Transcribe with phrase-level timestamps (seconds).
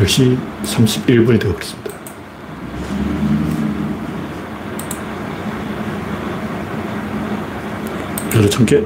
[0.00, 1.90] 10시 31분이 되어버렸습니다.
[8.50, 8.80] 천 개.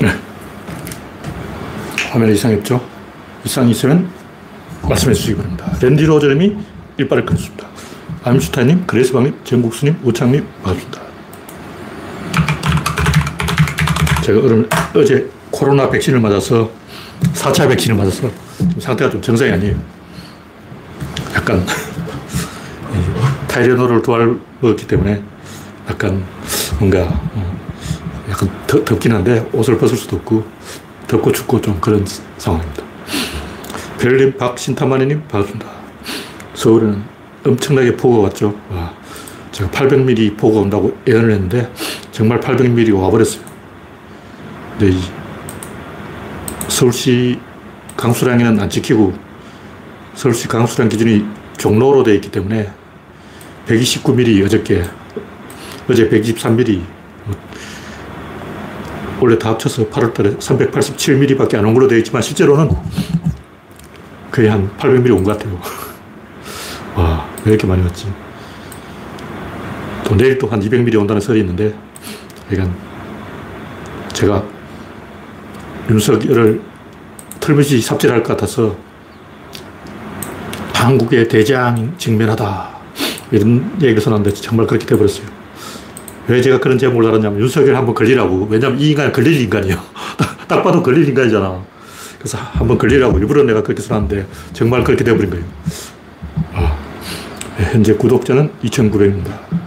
[0.00, 0.08] 네.
[2.10, 2.80] 화면이 이상했죠?
[3.44, 4.08] 이상이 있으면
[4.82, 5.72] 말씀해 주시기 바랍니다.
[5.80, 6.56] 랜디 로저님이
[6.98, 7.66] 일발을 끊습니다.
[8.24, 11.01] 암슈타님, 그레스방님, 정국수님, 우창님, 반갑습니다.
[14.22, 14.40] 제가
[14.94, 16.70] 어제 코로나 백신을 맞아서
[17.34, 18.30] 4차 백신을 맞아서
[18.78, 19.76] 상태가 좀 정상이 아니에요.
[21.34, 21.66] 약간
[23.48, 25.22] 타이레놀을 두알 먹었기 때문에
[25.90, 26.24] 약간
[26.78, 27.02] 뭔가
[27.34, 27.58] 어,
[28.30, 30.44] 약간 더, 덥긴 한데 옷을 벗을 수도 없고
[31.08, 32.06] 덥고 춥고 좀 그런
[32.38, 32.82] 상황입니다.
[33.98, 35.66] 베를린 박신타마니님 반갑습니다.
[36.54, 37.02] 서울에는
[37.44, 38.54] 엄청나게 폭우가 왔죠.
[38.70, 38.94] 와,
[39.50, 41.68] 제가 800mm 폭우가 온다고 예언을 했는데
[42.12, 43.51] 정말 800mm가 와버렸어요.
[44.88, 44.98] 이
[46.68, 47.38] 서울시
[47.96, 49.12] 강수량에는 안 지키고
[50.14, 51.24] 서울시 강수량 기준이
[51.58, 52.70] 종로로 되어 있기 때문에
[53.66, 54.84] 129mm 어저께
[55.88, 56.82] 어제 123mm
[59.20, 62.70] 원래 다 합쳐서 8월달에 387mm 밖에 안 온 걸로 되어 있지만 실제로는
[64.32, 65.60] 거의 한 800mm 온 것 같아요.
[66.96, 68.12] 와, 왜 이렇게 많이 왔지?
[70.04, 71.72] 또 내일 또 한 200mm 온다는 설이 있는데,
[72.48, 72.74] 그러니까
[74.12, 74.42] 제가
[75.92, 76.60] 윤석열을
[77.40, 78.76] 틀림없이 삽질할 것 같아서
[80.74, 82.72] 한국의 대장 직면하다.
[83.30, 85.26] 이런 얘기를 써놨는데 정말 그렇게 돼버렸어요.
[86.28, 88.48] 왜 제가 그런 제목을 달았냐면 윤석열 한번 걸리라고.
[88.50, 89.78] 왜냐면 이 인간은 걸릴 인간이에요.
[90.48, 91.62] 딱 봐도 걸릴 인간이잖아.
[92.18, 95.44] 그래서 한번 걸리라고 일부러 내가 그렇게 써놨는데 정말 그렇게 돼버린 거예요.
[96.54, 96.76] 아,
[97.58, 99.61] 현재 구독자는 2,900입니다.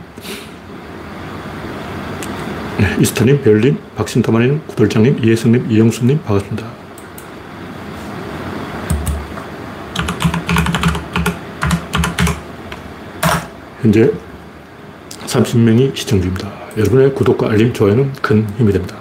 [2.77, 6.67] 네, 이스터님, 베님 박신타마님, 구돌장님, 이혜성님, 이영수님 반갑습니다.
[13.81, 14.11] 현재
[15.25, 16.51] 30명이 시청 중입니다.
[16.77, 18.97] 여러분의 구독과 알림, 좋아요는 큰 힘이 됩니다.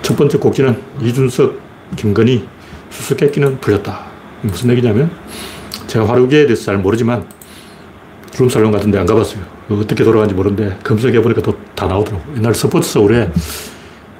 [0.00, 1.60] 첫 번째 곡지는 이준석,
[1.96, 2.48] 김건희
[2.88, 4.06] 수수께끼는 풀렸다.
[4.40, 5.10] 무슨 얘기냐면
[5.86, 7.26] 제가 화류계에 대해서 잘 모르지만
[8.40, 9.42] 주름살롱 같은 데 안 가봤어요.
[9.70, 12.22] 어떻게 돌아가는지 모르는데 검색해보니까 또 다 나오더라고.
[12.36, 13.30] 옛날 스포츠 서울에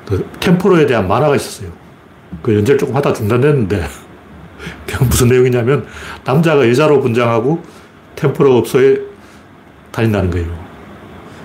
[0.06, 1.70] 그 템포로에 대한 만화가 있었어요.
[2.42, 3.82] 그 연재를 조금 하다 중단됐는데
[5.08, 5.86] 무슨 내용이냐면
[6.24, 7.62] 남자가 여자로 분장하고
[8.16, 8.98] 템포로 업소에
[9.90, 10.48] 다닌다는 거예요.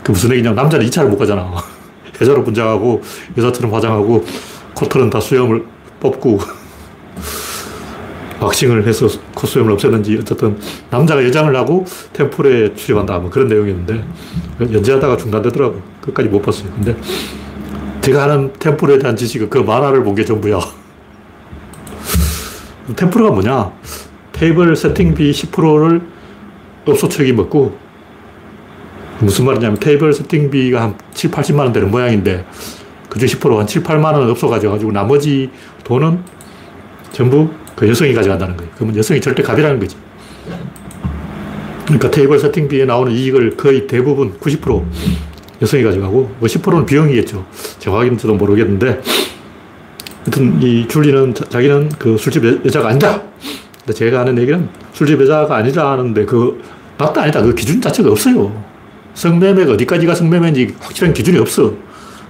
[0.04, 1.54] 그 무슨 얘기냐면 남자는 2차를 못 가잖아.
[2.22, 3.02] 여자로 분장하고
[3.38, 4.26] 여자처럼 화장하고
[4.74, 5.66] 코털은 다 수염을
[6.00, 6.40] 뽑고
[8.46, 10.58] 왁싱을 해서 콧수염을 없애는지 어쨌든
[10.90, 14.04] 남자가 여장을 하고 템플에 출입한다 뭐 그런 내용이었는데
[14.74, 15.82] 연재하다가 중단되더라고.
[16.02, 16.72] 끝까지 못 봤어요.
[16.76, 16.96] 근데
[18.02, 20.60] 제가 하는 템플에 대한 지식은 그 만화를 본 게 전부야.
[22.96, 23.72] 템플가 뭐냐?
[24.32, 26.02] 테이블 세팅비 10%를
[26.86, 27.76] 업소 측이 먹고
[29.20, 32.46] 무슨 말이냐면 테이블 세팅비가 한 7, 80만 원 되는 모양인데
[33.10, 35.50] 그중 10%한 7, 8만 원 업소 가져가지고 나머지
[35.84, 36.20] 돈은
[37.12, 38.72] 전부 그 여성이 가져간다는 거예요.
[38.76, 39.96] 그러면 여성이 절대 갑이라는 거지.
[41.86, 44.84] 그러니까 테이블 세팅비에 나오는 이익을 거의 대부분 90%
[45.62, 47.46] 여성이 가져가고 뭐 10%는 비용이겠죠.
[47.80, 49.02] 정확히는 도 모르겠는데
[50.24, 53.22] 하여튼 이 줄리는 자 기는 그 술집 여자가 아니다.
[53.80, 56.62] 근데 제가 하는 얘기는 술집 여자가 아니라는데 그
[56.98, 57.42] 맞다 아니다.
[57.42, 58.64] 그 기준 자체가 없어요.
[59.14, 61.74] 성매매가 어디까지가 성매매인지 확실한 기준이 없어.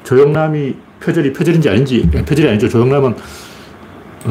[0.04, 2.70] 조영남이 표절이 표절인지 아닌지, 표절이 아니죠.
[2.70, 3.16] 조영남은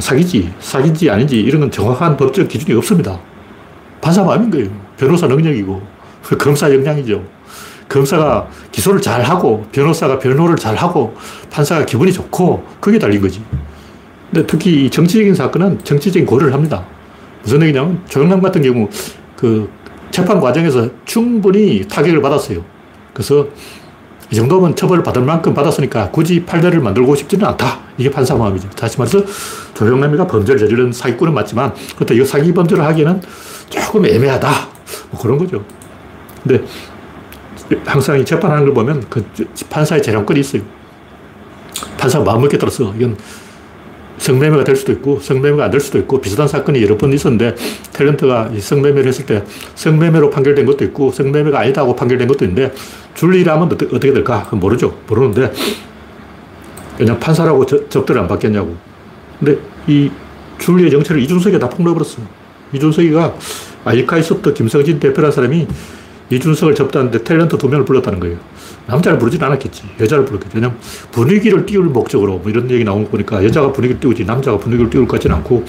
[0.00, 3.19] 사기지, 사기지 아닌지 이런 건 정확한 법적 기준이 없습니다.
[4.00, 4.69] 판사 마음인 거예요.
[4.97, 5.82] 변호사 능력이고,
[6.38, 7.22] 검사 역량이죠.
[7.88, 11.15] 검사가 기소를 잘 하고, 변호사가 변호를 잘 하고,
[11.50, 13.43] 판사가 기분이 좋고, 그게 달린 거지.
[14.32, 16.84] 근데 특히 정치적인 사건은 정치적인 고려를 합니다.
[17.43, 18.88] 무슨 얘기냐면, 조영남 같은 경우,
[19.37, 19.71] 그
[20.11, 22.65] 재판 과정에서 충분히 타격을 받았어요.
[23.12, 23.47] 그래서
[24.31, 27.81] 이 정도면 처벌을 받을 만큼 받았으니까 굳이 팔대를 만들고 싶지는 않다.
[27.99, 28.69] 이게 판사 마음이죠.
[28.71, 29.23] 다시 말해서
[29.75, 33.23] 조영남이가 범죄를 저지른 사기꾼은 맞지만 그렇다 이거 사기 범죄를 하기에는
[33.69, 34.50] 조금 애매하다.
[35.11, 35.65] 뭐 그런 거죠.
[36.43, 36.65] 근데
[37.87, 39.25] 항상 이 재판하는 걸 보면 그
[39.71, 40.62] 판사의 재량권이 있어요.
[41.99, 43.17] 판사 마음먹기에 따라서 이건
[44.19, 47.56] 성매매가 될 수도 있고 성매매가 안 될 수도 있고 비슷한 사건이 여러 번 있었는데
[47.93, 49.43] 탤런트가 성매매를 했을 때
[49.75, 52.73] 성매매로 판결된 것도 있고 성매매가 아니다고 판결된 것도 있는데
[53.14, 54.49] 줄리라면 어떻게 될까?
[54.52, 54.99] 모르죠.
[55.08, 55.52] 모르는데
[56.96, 58.76] 그냥 판사라고 접대를 안 받겠냐고.
[59.38, 60.11] 근데 이
[60.58, 62.22] 줄리의 정체를 이준석이 다 폭로해버렸어.
[62.72, 63.34] 이준석이가
[63.84, 65.66] 아이카이소프트 김성진 대표라는 사람이
[66.31, 68.38] 이준석을 접다는데 탤런트 두 명을 불렀다는 거예요.
[68.87, 69.82] 남자를 부르진 않았겠지.
[70.00, 70.56] 여자를 불렀겠지.
[70.56, 70.78] 왜냐면
[71.12, 75.06] 분위기를 띄울 목적으로 뭐 이런 얘기 나온 거 보니까 여자가 분위기를 띄우지 남자가 분위기를 띄울
[75.06, 75.64] 것 같지는 않고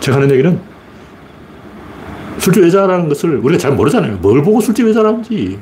[0.00, 0.60] 제가 하는 얘기는
[2.38, 4.18] 술집 여자라는 것을 우리가 잘 모르잖아요.
[4.18, 5.58] 뭘 보고 술집 여자라는지.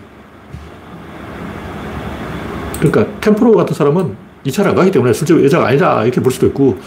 [2.91, 6.47] 그러니까 템프로 같은 사람은 이 차를 안 가기 때문에 술집 여자가 아니다 이렇게 볼 수도
[6.47, 6.79] 있고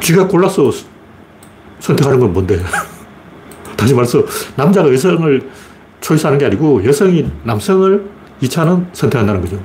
[0.00, 0.70] 쥐가 골라서
[1.78, 2.58] 선택하는 건 뭔데?
[3.76, 4.24] 다시 말해서
[4.56, 5.48] 남자가 여성을
[6.00, 8.04] 초이스하는 게 아니고 여성이 남성을
[8.40, 9.60] 이 차는 선택한다는 거죠.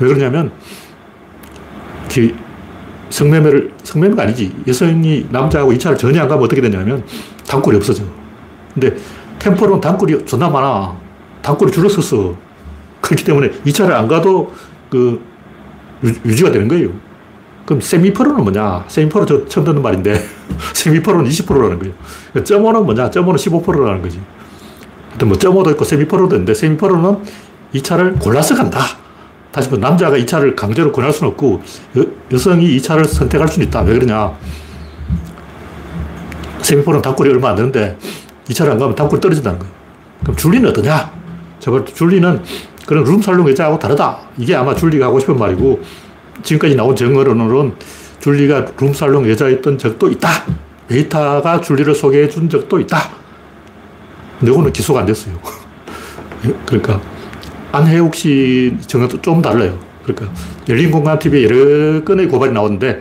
[0.00, 0.52] 왜 그러냐면
[3.10, 7.04] 성매매를 성매매가 아니지 여성이 남자하고 이 차를 전혀 안 가면 어떻게 되냐면
[7.46, 8.04] 단골이 없어져.
[8.74, 8.96] 근데
[9.38, 10.96] 템포로는 단골이 존나 많아.
[11.42, 12.45] 단골이 줄었었어.
[13.06, 14.52] 그렇기 때문에 이 차를 안 가도
[14.90, 15.22] 그
[16.24, 16.90] 유지가 되는 거예요.
[17.64, 18.84] 그럼 세미퍼로는 뭐냐?
[18.88, 20.24] 세미퍼로 저 처음 듣는 말인데
[20.74, 22.44] 세미퍼로는 20%라는 거예요.
[22.44, 23.10] 점오는 뭐냐?
[23.10, 24.20] 점오는 15%라는 거지.
[25.10, 27.18] 하여튼 뭐 점오도 있고 세미퍼로도 있는데 세미퍼로는
[27.72, 28.80] 이 차를 골라서 간다.
[29.52, 31.62] 다시 뭐 남자가 이 차를 강제로 권할 수는 없고
[31.96, 33.82] 여, 성이이 차를 선택할 수는 있다.
[33.82, 34.36] 왜 그러냐?
[36.62, 37.96] 세미퍼로는 단골이 얼마 안 되는데
[38.48, 39.72] 이 차를 안 가면 단골 떨어진다는 거예요.
[40.22, 41.16] 그럼 줄리는 어떠냐?
[41.58, 42.42] 저번 줄리는
[42.86, 44.18] 그런 룸살롱 여자하고 다르다.
[44.38, 45.80] 이게 아마 줄리가 하고 싶은 말이고
[46.42, 47.74] 지금까지 나온 정어로는
[48.20, 50.28] 줄리가 룸살롱 여자였던 적도 있다.
[50.88, 52.98] 웨이터가 줄리를 소개해 준 적도 있다.
[54.42, 55.34] 이거는 기소가 안 됐어요.
[56.64, 57.00] 그러니까
[57.72, 59.76] 안혜욱 씨 정어도 좀 달라요.
[60.04, 60.32] 그러니까
[60.68, 63.00] 열린 공간TV에 여러 건의 고발이 나오는데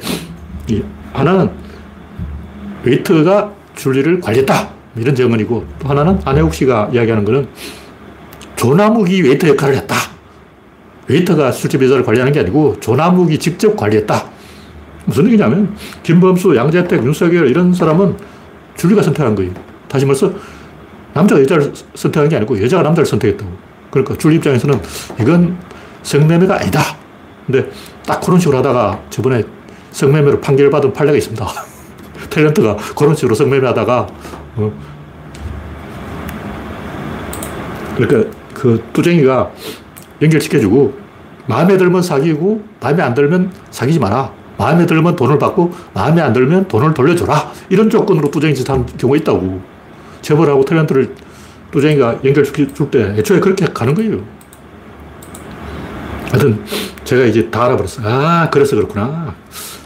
[1.13, 1.51] 하나는
[2.83, 4.69] 웨이터가 줄리를 관리했다.
[4.97, 7.47] 이런 증언이고 또 하나는 안해욱 씨가 이야기하는 거는
[8.55, 9.95] 조남욱이 웨이터 역할을 했다.
[11.07, 14.25] 웨이터가 술집 여자를 관리하는 게 아니고 조남욱이 직접 관리했다.
[15.05, 18.17] 무슨 얘기냐면 김범수, 양재택, 윤석열 이런 사람은
[18.75, 19.51] 줄리가 선택한 거예요.
[19.87, 20.33] 다시 말해서
[21.13, 23.51] 남자가 여자를 선택한 게 아니고 여자가 남자를 선택했다고.
[23.91, 24.81] 그러니까 줄리 입장에서는
[25.21, 25.57] 이건
[26.03, 26.81] 성매매가 아니다.
[27.45, 27.69] 근데
[28.05, 29.43] 딱 그런 식으로 하다가 저번에
[29.91, 31.45] 성매매로 판결받은 판례가 있습니다.
[32.29, 34.07] 탤런트가 그런 식으로 성매매 하다가
[34.57, 34.73] 어.
[37.95, 38.29] 그러니까
[38.65, 39.51] 그 뚜쟁이가
[40.23, 40.97] 연결시켜주고
[41.45, 44.33] 마음에 들면 사귀고 마음에 안 들면 사귀지 마라.
[44.57, 47.51] 마음에 들면 돈을 받고 마음에 안 들면 돈을 돌려줘라.
[47.69, 49.61] 이런 조건으로 뚜쟁이 짓한 경우가 있다고.
[50.23, 51.13] 재벌하고 탤런트를
[51.69, 54.23] 뚜쟁이가 연결시켜줄 때 애초에 그렇게 가는 거예요.
[56.31, 56.63] 하여튼
[57.03, 58.07] 제가 이제 다 알아버렸어요.
[58.07, 59.35] 아, 그래서 그렇구나.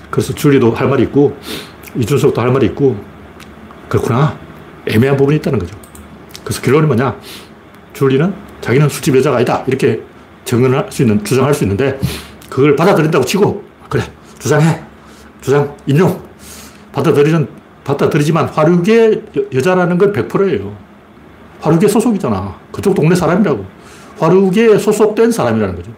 [0.09, 1.35] 그래서 줄리도 할 말이 있고
[1.97, 2.95] 이준석도 할 말이 있고
[3.89, 4.37] 그렇구나.
[4.87, 5.75] 애매한 부분이 있다는 거죠.
[6.45, 7.17] 그래서 결론이 뭐냐.
[7.91, 9.63] 줄리는 자기는 술집 여자가 아니다.
[9.67, 10.01] 이렇게
[10.45, 11.99] 증언할 수 있는, 주장할 수 있는데
[12.49, 14.03] 그걸 받아들인다고 치고 그래
[14.39, 14.81] 주장해
[15.41, 16.21] 주장 인용
[16.91, 17.47] 받아들이는
[17.83, 19.23] 받아들이지만 화류계
[19.53, 20.75] 여자라는 건 100%예요.
[21.61, 22.55] 화류계 소속이잖아.
[22.71, 23.65] 그쪽 동네 사람이라고.
[24.19, 25.91] 화류계에 소속된 사람이라는 거죠.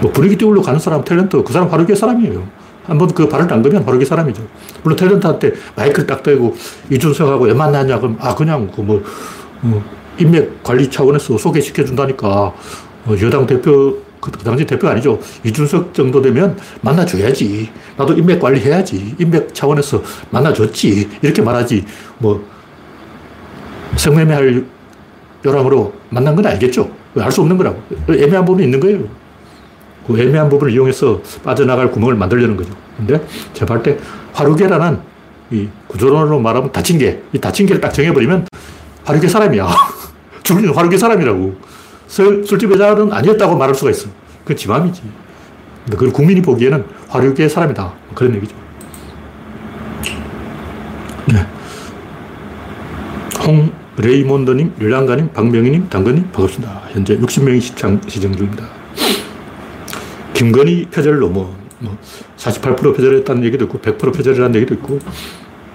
[0.00, 2.46] 뭐 분위기 띄우려 가는 사람, 탤런트, 그 사람 화류계 사람이에요.
[2.84, 4.46] 한번 그 발을 담그면 화류계 사람이죠.
[4.82, 6.56] 물론 탤런트한테 마이크를 딱 대고
[6.90, 9.02] 이준석하고 왜 만나냐, 그럼, 아, 그냥, 그 뭐,
[9.62, 9.82] 어,
[10.18, 15.18] 인맥 관리 차원에서 소개시켜 준다니까 어, 여당 대표 그 당시 대표 아니죠.
[15.44, 17.70] 이준석 정도 되면 만나줘야지.
[17.96, 19.14] 나도 인맥 관리 해야지.
[19.18, 21.08] 인맥 차원에서 만나줬지.
[21.22, 21.84] 이렇게 말하지.
[22.18, 22.44] 뭐,
[23.96, 24.64] 성매매 할
[25.44, 26.90] 요람으로 만난 건 알겠죠.
[27.16, 27.80] 알 수 없는 거라고.
[28.08, 29.04] 애매한 부분이 있는 거예요.
[30.06, 32.70] 그 애매한 부분을 이용해서 빠져나갈 구멍을 만들려는 거죠.
[32.96, 33.20] 근데
[33.54, 33.98] 제가 볼때
[34.32, 34.98] 화루계라는
[35.50, 37.18] 이 구조론으로 말하면 다친 개.
[37.32, 38.46] 이 다친 개를 딱 정해버리면
[39.04, 39.68] 화루계 사람이야.
[40.48, 41.56] 주민은 화류계 사람이라고.
[42.06, 44.08] 술집 여자는 아니었다고 말할 수가 있어.
[44.44, 45.02] 그건 지 맘이지.
[45.84, 47.92] 근데 그걸 국민이 보기에는 화류계 사람이다.
[48.14, 48.56] 그런 얘기죠.
[51.26, 51.46] 네.
[53.44, 56.82] 홍 레이몬드님, 릴랑가님, 박명희님, 당근님, 반갑습니다.
[56.92, 58.64] 현재 60명이 시청, 시청 중입니다.
[60.32, 61.98] 김건희 표절 넘어, 뭐,
[62.38, 64.98] 48% 표절했다는 얘기도 있고, 100% 표절이라는 얘기도 있고.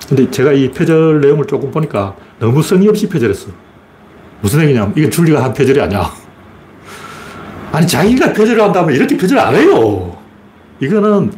[0.07, 3.51] 근데 제가 이 표절 내용을 조금 보니까 너무 성의 없이 표절했어.
[4.43, 6.11] 무슨 얘기냐면 이게 줄리가 한 표절이 아니야.
[7.71, 10.17] 아니 자기가 표절을 한다면 이렇게 표절 안 해요.
[10.81, 11.31] 이거는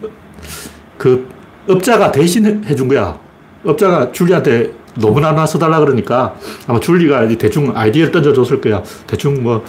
[0.98, 1.30] 그
[1.68, 3.18] 업자가 대신 해준 거야.
[3.64, 6.36] 업자가 줄리한테 논문 하나 써달라 그러니까
[6.66, 8.82] 아마 줄리가 대충 아이디어를 던져줬을 거야.
[9.06, 9.64] 대충 뭐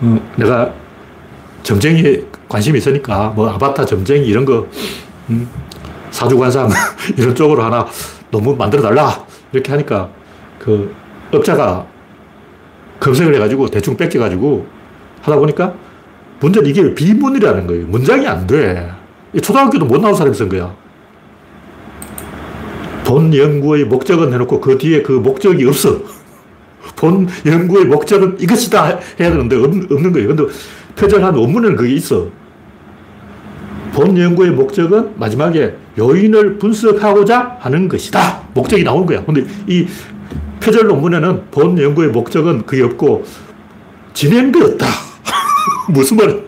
[0.00, 0.72] 어, 내가
[1.62, 4.66] 점쟁이에 관심이 있으니까 뭐 아바타 점쟁이 이런 거
[5.28, 5.48] 음,
[6.10, 6.68] 사주관상
[7.16, 7.86] 이런 쪽으로 하나
[8.32, 10.08] 논문 만들어 달라 이렇게 하니까
[10.58, 10.92] 그
[11.32, 11.86] 업자가
[13.00, 14.66] 검색을 해가지고 대충 뺏겨가지고
[15.22, 15.74] 하다 보니까
[16.40, 17.86] 문제는 이게 비문이라는 거예요.
[17.86, 18.90] 문장이 안 돼.
[19.42, 20.74] 초등학교도 못 나온 사람이 쓴 거야.
[23.04, 26.00] 본 연구의 목적은 해놓고 그 뒤에 그 목적이 없어.
[26.96, 30.28] 본 연구의 목적은 이것이다 해야 되는데 없는 거예요.
[30.28, 30.44] 근데
[30.96, 32.28] 표절한 원문에는 그게 있어.
[33.92, 38.42] 본 연구의 목적은 마지막에 요인을 분석하고자 하는 것이다.
[38.54, 39.24] 목적이 나온 거야.
[39.24, 39.86] 근데 이
[40.60, 43.24] 표절 논문에는 본 연구의 목적은 그게 없고
[44.12, 44.86] 진행되었다.
[45.88, 46.44] 무슨 말?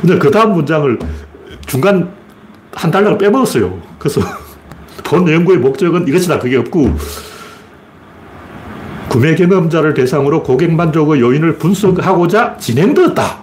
[0.00, 0.98] 근데 그 다음 문장을
[1.66, 2.12] 중간
[2.72, 3.80] 한 달러를 빼먹었어요.
[3.98, 4.20] 그래서
[5.04, 6.38] 본 연구의 목적은 이것이다.
[6.38, 6.96] 그게 없고
[9.08, 13.42] 구매 경험자를 대상으로 고객 만족의 요인을 분석하고자 진행되었다.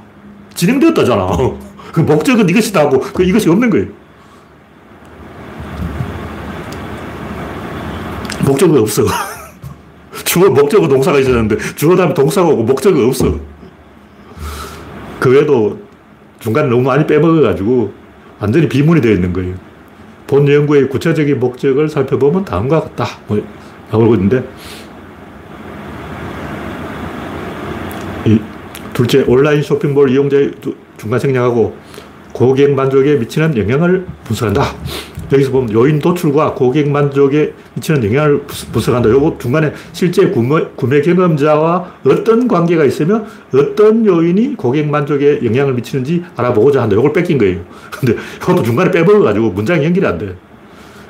[0.56, 1.28] 진행되었다잖아.
[1.94, 3.88] 그 목적은 이것이다 하고 그 이것이 없는 거예요.
[8.50, 9.04] 목적이 없어.
[10.26, 13.40] 주어, 목적어, 동사가 있었는데 주어 다음에 동사가 오고 목적이 없어.
[15.20, 15.80] 그 외에도
[16.40, 17.92] 중간에 너무 많이 빼먹어가지고
[18.40, 19.56] 완전히 비문이 되어 있는 거예요.
[20.26, 23.06] 본 연구의 구체적인 목적을 살펴보면 다음과 같다.
[23.28, 23.44] 뭐,
[23.92, 24.44] 나오고 있는데,
[28.26, 28.40] 이
[28.94, 30.52] 둘째, 온라인 쇼핑몰 이용자의
[30.98, 31.76] 중간 생략하고
[32.32, 34.64] 고객 만족에 미치는 영향을 분석한다.
[35.32, 39.10] 여기서 보면 요인 도출과 고객 만족에 미치는 영향을 분석한다.
[39.10, 46.24] 요거 중간에 실제 구매, 구매 경험자와 어떤 관계가 있으며 어떤 요인이 고객 만족에 영향을 미치는지
[46.36, 46.96] 알아보고자 한다.
[46.96, 47.62] 요걸 뺏긴 거예요.
[47.92, 50.36] 근데 이것도 중간에 빼먹어가지고 문장이 연결이 안 돼.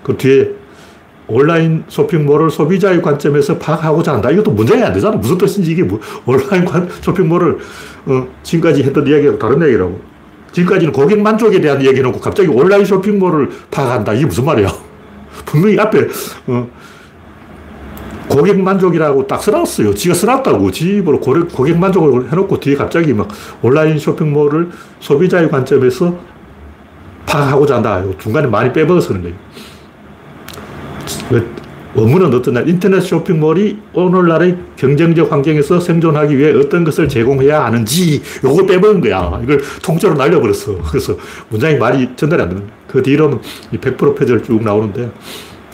[0.04, 0.52] 그 뒤에
[1.28, 4.32] 온라인 쇼핑몰을 소비자의 관점에서 파악하고자 한다.
[4.32, 5.16] 이것도 문장이 안 되잖아.
[5.16, 6.66] 무슨 뜻인지 이게 뭐, 온라인
[7.02, 7.58] 쇼핑몰을
[8.08, 10.00] 어, 지금까지 했던 이야기하고 다른 얘기라고.
[10.51, 14.13] 지금까지는 고객 만족에 대한 얘기 해놓고 갑자기 온라인 쇼핑몰을 파악한다.
[14.13, 14.70] 이게 무슨 말이야?
[15.46, 16.08] 분명히 앞에,
[16.48, 16.70] 어,
[18.29, 19.96] 고객 만족이라고 딱 써놨어요.
[19.96, 20.72] 지가 써놨다고.
[20.72, 23.27] 지 입으로 고객 만족을 해놓고 뒤에 갑자기 막
[23.62, 26.15] 온라인 쇼핑몰을 소비자의 관점에서
[27.25, 28.03] 파악하고자 한다.
[28.20, 29.36] 중간에 많이 빼먹어서 그런 거예요.
[31.96, 32.62] 원문은 어떠냐.
[32.62, 39.39] 인터넷 쇼핑몰이 오늘날의 경쟁적 환경에서 생존하기 위해 어떤 것을 제공해야 하는지 요걸 빼먹은 거야.
[39.43, 40.77] 이걸 통째로 날려버렸어.
[40.89, 41.15] 그래서
[41.50, 42.63] 문장이 말이 전달이 안 되는.
[42.88, 43.39] 그 뒤로는
[43.74, 45.12] 100% 표절 쭉 나오는데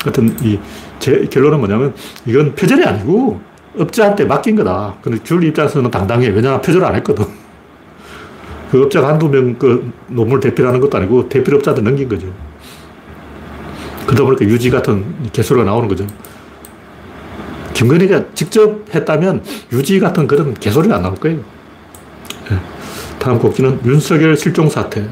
[0.03, 0.57] 하여튼 이
[0.99, 1.93] 제 결론은 뭐냐면
[2.25, 3.39] 이건 표절이 아니고
[3.77, 4.95] 업자한테 맡긴 거다.
[5.01, 6.29] 근데 줄 입장에서는 당당해.
[6.29, 7.25] 왜냐하면 표절 안 했거든.
[8.71, 12.27] 그 업자가 한두 명 그 논문을 대필하는 것도 아니고 대필업자한테 넘긴 거죠.
[14.05, 16.05] 그러다 보니까 유지 같은 개소리가 나오는 거죠.
[17.73, 19.43] 김건희가 직접 했다면
[19.73, 21.39] 유지 같은 그런 개소리가 안 나올 거예요.
[22.49, 22.57] 네.
[23.19, 25.05] 다음 곡지는 윤석열 실종 사태.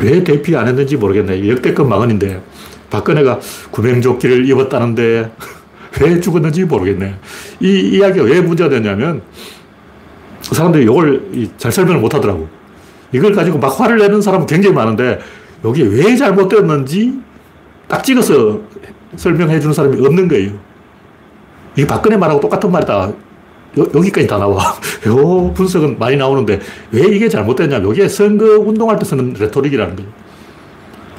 [0.00, 1.48] 왜 대피 안 했는지 모르겠네.
[1.48, 2.42] 역대급 망언인데.
[2.90, 3.40] 박근혜가
[3.72, 5.32] 구명조끼를 입었다는데
[6.00, 7.16] 왜 죽었는지 모르겠네.
[7.60, 9.22] 이 이야기가 왜 문제가 됐냐면
[10.42, 12.48] 사람들이 이걸 잘 설명을 못 하더라고.
[13.12, 15.18] 이걸 가지고 막 화를 내는 사람은 굉장히 많은데
[15.66, 17.18] 여기 왜 잘못되었는지
[17.88, 18.60] 딱 찍어서
[19.16, 20.52] 설명해 주는 사람이 없는 거예요.
[21.76, 23.12] 이게 박근혜 말하고 똑같은 말이다.
[23.78, 24.74] 여, 여기까지 다 나와.
[25.06, 26.60] 요 분석은 많이 나오는데
[26.92, 30.10] 왜 이게 잘못됐냐면 이게 선거 운동할 때 쓰는 레토릭이라는 거예요.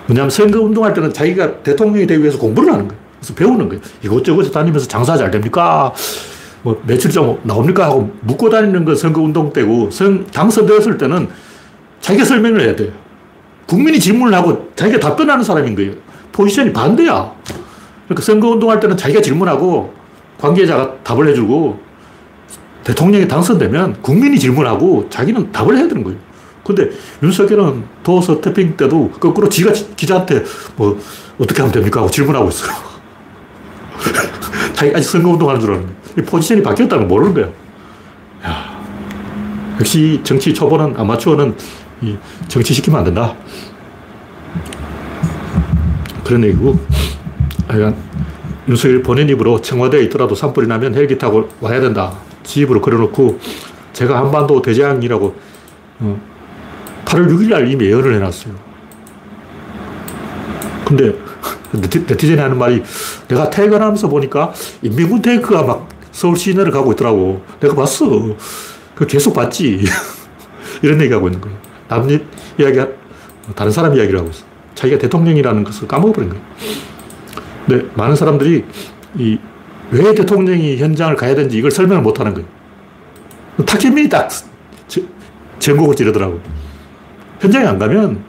[0.08, 3.02] 왜냐하면 선거 운동할 때는 자기가 대통령이 되기 위해서 공부를 하는 거예요.
[3.20, 3.82] 그래서 배우는 거예요.
[4.02, 5.94] 이곳저곳에 다니면서 장사 잘 됩니까?
[6.64, 7.86] 뭐 매출 좀 나옵니까?
[7.86, 11.28] 하고 묻고 다니는 거 선거 운동 때고 선, 당선되었을 때는
[12.00, 12.92] 자기가 설명을 해야 돼요.
[13.68, 15.94] 국민이 질문을 하고 자기가 답변하는 사람인 거예요.
[16.32, 17.32] 포지션이 반대야.
[18.06, 19.94] 그러니까 선거운동할 때는 자기가 질문하고
[20.40, 21.80] 관계자가 답을 해주고
[22.84, 26.18] 대통령이 당선되면 국민이 질문하고 자기는 답을 해야 되는 거예요.
[26.64, 26.90] 근데
[27.22, 30.44] 윤석열은 도서 태핑 때도 거꾸로 지가 기자한테
[30.76, 31.00] 뭐
[31.38, 32.00] 어떻게 하면 됩니까?
[32.00, 32.72] 하고 질문하고 있어요.
[34.74, 37.52] 자기 아직 선거운동 하는 줄 알았는데 포지션이 바뀌었다는 걸 모르는 거예요.
[38.46, 38.82] 야,
[39.80, 41.56] 역시 정치 초보는 아마추어는
[42.48, 43.36] 정치시키면 안 된다.
[46.24, 46.80] 그런 얘기고,
[47.68, 47.96] 하여간,
[48.68, 52.14] 윤석열 본인 입으로 청와대에 있더라도 산불이 나면 헬기 타고 와야 된다.
[52.44, 53.40] 지 입으로 그려놓고,
[53.94, 55.36] 제가 한반도 대장이라고,
[56.00, 56.22] 어,
[57.06, 58.54] 8월 6일 날 이미 예언을 해놨어요.
[60.86, 61.14] 근데,
[61.72, 62.84] 네티즌이 하는 말이,
[63.28, 67.44] 내가 퇴근하면서 보니까 인민군 탱크가 막 서울 시내를 가고 있더라고.
[67.60, 68.36] 내가 봤어.
[68.96, 69.86] 그 계속 봤지.
[70.82, 71.67] 이런 얘기 하고 있는 거예요.
[71.88, 72.08] 남
[72.58, 72.80] 이야기,
[73.56, 74.46] 다른 사람 이야기를 하고 있어.
[74.76, 76.44] 자기가 대통령이라는 것을 까먹어버린 거예요.
[77.66, 78.66] 근데 많은 사람들이
[79.18, 79.40] 이,
[79.92, 82.48] 왜 대통령이 현장을 가야 되는지 이걸 설명을 못 하는 거예요.
[83.66, 84.30] 타케민이 딱
[85.60, 86.40] 전곡을 찌르더라고.
[87.40, 88.24] 현장에 안 가면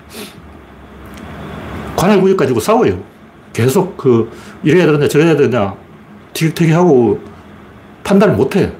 [1.96, 3.02] 관할 구역 가지고 싸워요.
[3.52, 4.30] 계속 그,
[4.62, 5.74] 이래야 되느냐, 저래야 되느냐,
[6.32, 7.20] 티격태격하고
[8.04, 8.72] 판단을 못 해.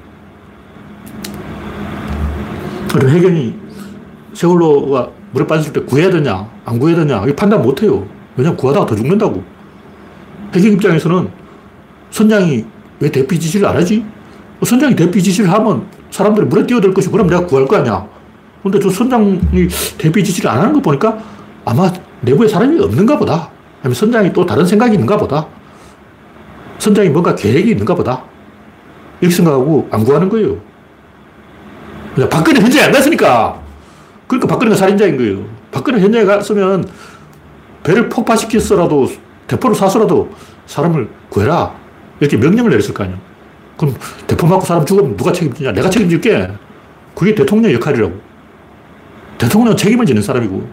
[2.91, 3.58] 그럼 해경이
[4.39, 8.07] 세월호가 물에 빠졌을 때 구해야 되냐, 안 구해야 되냐, 이 판단 못 해요.
[8.37, 9.43] 왜냐면 구하다가 더 죽는다고.
[10.55, 11.29] 해경 입장에서는
[12.09, 12.65] 선장이
[13.01, 13.99] 왜 대피 지시를 안 하지?
[13.99, 18.07] 뭐 선장이 대피 지시를 하면 사람들이 물에 뛰어들 것이 그럼 내가 구할 거 아니야.
[18.63, 19.41] 근데 저 선장이
[19.97, 21.17] 대피 지시를 안 하는 거 보니까
[21.65, 21.91] 아마
[22.21, 23.49] 내부에 사람이 없는가 보다.
[23.81, 25.47] 아니면 선장이 또 다른 생각이 있는가 보다.
[26.77, 28.23] 선장이 뭔가 계획이 있는가 보다.
[29.19, 30.55] 이렇게 생각하고 안 구하는 거예요.
[32.29, 33.67] 박근혜 현장에 안 갔으니까.
[34.29, 35.43] 그러니까 박근혜가 살인자인 거예요.
[35.71, 36.87] 박근혜 현장에 갔으면
[37.83, 39.11] 배를 폭파시켰어라도
[39.47, 40.29] 대포를 쏴서라도
[40.67, 41.75] 사람을 구해라.
[42.19, 43.17] 이렇게 명령을 내렸을 거 아니야.
[43.75, 43.95] 그럼
[44.27, 45.71] 대포 맞고 사람 죽으면 누가 책임지냐?
[45.71, 46.47] 내가 책임질게.
[47.15, 48.13] 그게 대통령 역할이라고.
[49.39, 50.69] 대통령은 책임을 지는 사람이고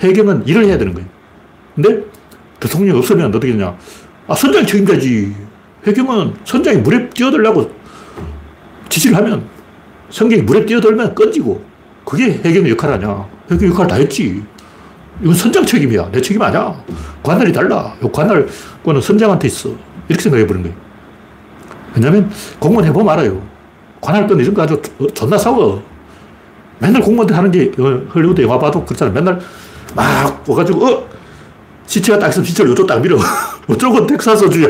[0.00, 1.08] 해경은 일을 해야 되는 거예요.
[1.74, 2.04] 근데
[2.60, 3.76] 대통령이 없으면 어떻게 되냐?
[4.28, 5.34] 아, 선장이 책임자지.
[5.84, 7.72] 해경은 선장이 물에 뛰어들려고
[8.88, 9.48] 지시를 하면
[10.10, 11.67] 성경이 물에 뛰어들면 꺼지고
[12.08, 13.28] 그게 해경의 역할 아니야.
[13.50, 14.42] 해경 역할 다 했지.
[15.20, 16.10] 이건 선장 책임이야.
[16.10, 16.74] 내 책임 아니야.
[17.22, 17.94] 관할이 달라.
[18.02, 18.48] 요 관할,
[18.78, 19.68] 그거는 선장한테 있어.
[20.08, 20.76] 이렇게 생각해 보는 거예요.
[21.94, 23.42] 왜냐면 공무원 해보면 알아요.
[24.00, 24.80] 관할권 이런 거 아주
[25.12, 25.82] 존나 싸워.
[26.78, 29.10] 맨날 공무원들 하는 게 어, 헐리우드 영화 봐도 그렇잖아.
[29.10, 29.38] 맨날
[29.94, 31.08] 막 와가지고, 어?
[31.84, 33.18] 시체가 딱 있으면 시체를 이쪽 딱 밀어.
[33.70, 34.68] 이쪽은 텍사스주야.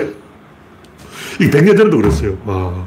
[1.40, 2.36] 이게 100년 전에도 그랬어요.
[2.44, 2.84] 와.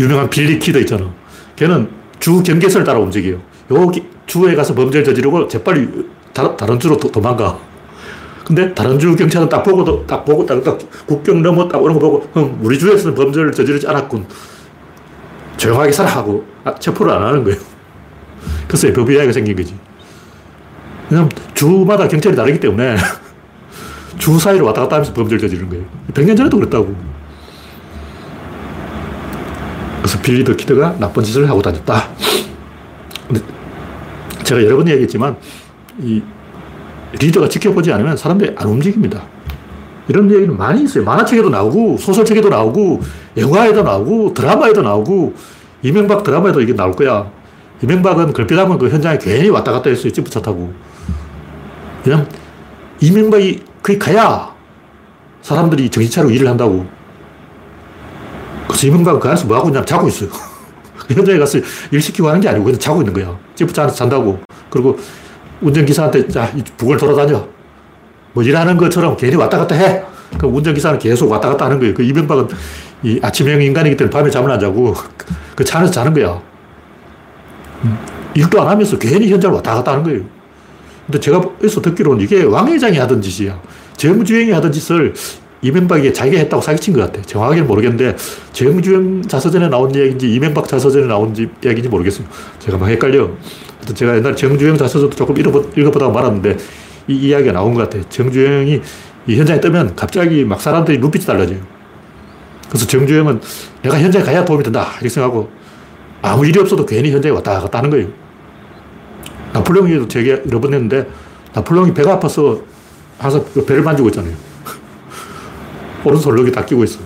[0.00, 1.21] 유명한 빌리 키드 있잖아.
[1.56, 1.88] 걔는
[2.20, 3.40] 주 경계선을 따라 움직여요.
[3.70, 5.88] 여기 주에 가서 범죄를 저지르고 재빨리
[6.32, 7.58] 다른 주로 도, 도망가.
[8.44, 12.00] 근데 다른 주 경찰은 딱 보고, 딱 보고, 딱, 딱 국경 넘어 딱 오는 거
[12.00, 14.26] 보고, 형, 우리 주에서는 범죄를 저지르지 않았군.
[15.56, 17.58] 조용하게 살아 하고, 아, 체포를 안 하는 거예요.
[18.66, 19.74] 그래서 FBI가 생긴 거지.
[21.08, 22.96] 왜냐면 주마다 경찰이 다르기 때문에
[24.18, 25.84] 주 사이로 왔다 갔다 하면서 범죄를 저지르는 거예요.
[26.12, 27.11] 100년 전에도 그랬다고.
[30.02, 32.08] 그래서 빌리 더 키드가 나쁜 짓을 하고 다녔다.
[33.28, 33.40] 근데
[34.42, 35.36] 제가 여러 번 얘기했지만,
[36.00, 36.20] 이
[37.12, 39.22] 리더가 지켜보지 않으면 사람들이 안 움직입니다.
[40.08, 41.04] 이런 얘기는 많이 있어요.
[41.04, 43.00] 만화책에도 나오고, 소설책에도 나오고,
[43.36, 45.34] 영화에도 나오고, 드라마에도 나오고,
[45.82, 47.30] 이명박 드라마에도 이게 나올 거야.
[47.82, 50.12] 이명박은 걸핏하면 그 현장에 괜히 왔다 갔다 했어요.
[50.12, 50.72] 지프차 타고.
[52.02, 52.26] 그냥
[53.00, 54.52] 이명박이 거기 가야
[55.42, 56.86] 사람들이 정신 차리고 일을 한다고.
[58.72, 60.30] 그래서 이명박은 그 안에서 뭐 하고 있냐 자고 있어요.
[61.08, 61.58] 현장에 가서
[61.90, 63.36] 일 시키고 하는 게 아니고 그냥 자고 있는 거야.
[63.54, 64.40] 지프차 안에서 잔다고.
[64.70, 64.98] 그리고
[65.60, 67.46] 운전기사한테 자, 북을 돌아다녀.
[68.32, 70.02] 뭐 일하는 것처럼 괜히 왔다 갔다 해.
[70.38, 71.92] 그 운전기사는 계속 왔다 갔다 하는 거예요.
[71.94, 72.48] 그 이명박은
[73.02, 74.94] 이 아침형 인간이기 때문에 밤에 잠을 안 자고
[75.54, 76.40] 그 차 안에서 자는 거야.
[77.84, 77.98] 음,
[78.34, 80.20] 일도 안 하면서 괜히 현장을 왔다 갔다 하는 거예요.
[81.06, 83.60] 근데 제가 여기서 듣기로는 이게 왕 회장이 하던 짓이야.
[83.96, 85.12] 정주행이 하던 짓을
[85.62, 87.22] 이명박이 자기가 했다고 사기친 것 같아.
[87.22, 88.16] 정확하게는 모르겠는데,
[88.52, 92.26] 정주행 자서전에 나온 이야기인지, 이명박 자서전에 나온 이야기인지 모르겠어요.
[92.58, 93.30] 제가 막 헷갈려.
[93.76, 96.56] 하여튼 제가 옛날에 정주행 자서전도 조금 읽어보다가 말았는데,
[97.08, 98.04] 이 이야기가 나온 것 같아.
[98.08, 98.82] 정주행이
[99.28, 101.58] 이 현장에 뜨면 갑자기 막 사람들이 눈빛이 달라져요.
[102.68, 103.40] 그래서 정주행은
[103.82, 104.88] 내가 현장에 가야 도움이 된다.
[104.94, 105.48] 이렇게 생각하고,
[106.22, 108.08] 아무 일이 없어도 괜히 현장에 왔다 갔다 하는 거예요.
[109.52, 111.08] 나폴레옹이 제게 여러 번 했는데,
[111.54, 112.62] 나폴레옹이 배가 아파서
[113.18, 114.34] 항상 그 배를 만지고 있잖아요.
[116.04, 117.00] 오른손을 여기 딱 끼고 있어.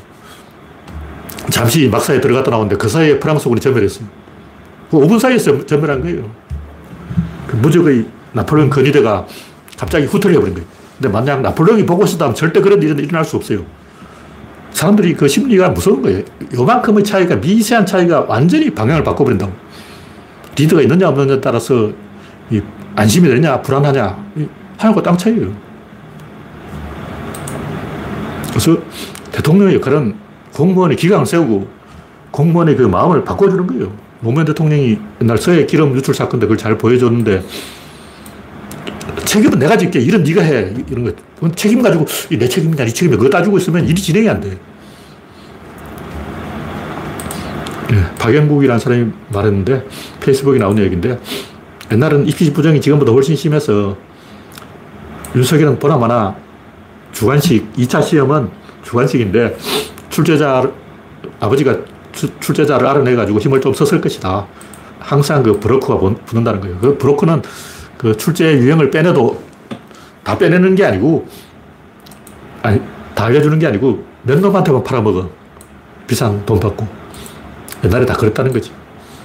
[1.51, 4.07] 잠시 막사에 들어갔다 나오는데 그 사이에 프랑스군이 전멸했어요.
[4.91, 6.31] 그 5분 사이에 전멸한 거예요.
[7.47, 9.27] 그 무적의 나폴레옹 근위대가
[9.79, 10.69] 갑자기 후퇴를 해버린 거예요.
[10.99, 13.65] 근데 만약 나폴레옹이 보고 있었다면 절대 그런 일은 일어날 수 없어요.
[14.73, 16.23] 사람들이 그 심리가 무서운 거예요.
[16.55, 19.53] 요만큼의 차이가, 미세한 차이가 완전히 방향을 바꿔버린다고.
[20.59, 21.93] 리더가 있느냐 없느냐에 따라서
[22.95, 24.17] 안심이 되냐, 불안하냐,
[24.79, 25.66] 하늘과 땅 차이예요.
[28.57, 28.81] 그래서
[29.33, 30.15] 대통령의 역할은
[30.55, 31.69] 공무원의 기강을 세우고
[32.31, 33.93] 공무원의 그 마음을 바꿔주는 거예요.
[34.21, 37.45] 노무현 대통령이 옛날 서해 기름 유출 사건 때 그걸 잘 보여줬는데
[39.27, 40.01] 책임은 내가 질게.
[40.01, 40.73] 일은 네가 해.
[40.91, 41.13] 이런 거.
[41.35, 44.59] 그건 책임 가지고 내 책임이냐, 네 책임이냐 그거 따지고 있으면 일이 진행이 안 돼.
[47.91, 49.87] 네, 박영국이라는 사람이 말했는데
[50.21, 51.21] 페이스북에 나온 얘기인데
[51.93, 53.97] 옛날은 입시 부정이 지금보다 훨씬 심해서
[55.35, 56.46] 윤석열은 보나 마나
[57.13, 58.51] 주관식, 2차 시험은
[58.83, 59.57] 주관식인데
[60.11, 60.71] 출제자,
[61.41, 61.77] 아버지가
[62.13, 64.47] 주, 출제자를 알아내가지고 힘을 좀 썼을 것이다.
[64.99, 66.79] 항상 그 브로커가 붙는다는 거예요.
[66.79, 67.43] 그 브로커는
[67.99, 69.43] 그 출제 유형을 빼내도
[70.25, 71.27] 다 빼내는 게 아니고,
[72.63, 72.81] 아니,
[73.15, 75.31] 다 알려주는 게 아니고 몇 놈한테만 팔아먹어.
[76.07, 76.87] 비싼 돈 받고.
[77.85, 78.73] 옛날에 다 그랬다는 거지.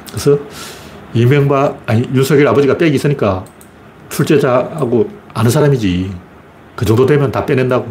[0.09, 0.37] 그래서
[1.13, 3.43] 이명박, 아니, 윤석열 아버지가 빽이 있으니까
[4.09, 6.11] 출제자하고 아는 사람이지.
[6.75, 7.87] 그 정도 되면 다 빼낸다고.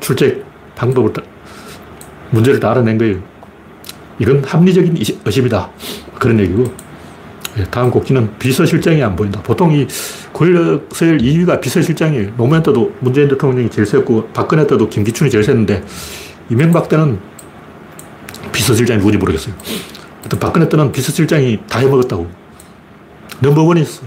[0.00, 1.22] 출제 방법을, 다,
[2.30, 3.18] 문제를 다 알아낸 거예요.
[4.18, 5.70] 이건 합리적인 의심이다.
[6.18, 6.64] 그런 얘기고.
[7.58, 9.40] 예, 다음 곡지는 비서실장이 안 보인다.
[9.42, 9.86] 보통 이
[10.32, 12.36] 권력 서열 2위가 비서실장이에요.
[12.36, 15.82] 노무현 때도 문재인 대통령이 제일 셌고 박근혜 때도 김기춘이 제일 셌는데
[16.50, 17.18] 이명박 때는
[18.52, 19.54] 비서실장이 누군지 모르겠어요.
[20.18, 22.28] 하여튼 박근혜 때는 비서실장이 다 해먹었다고.
[23.40, 24.02] 넘버원이 있어.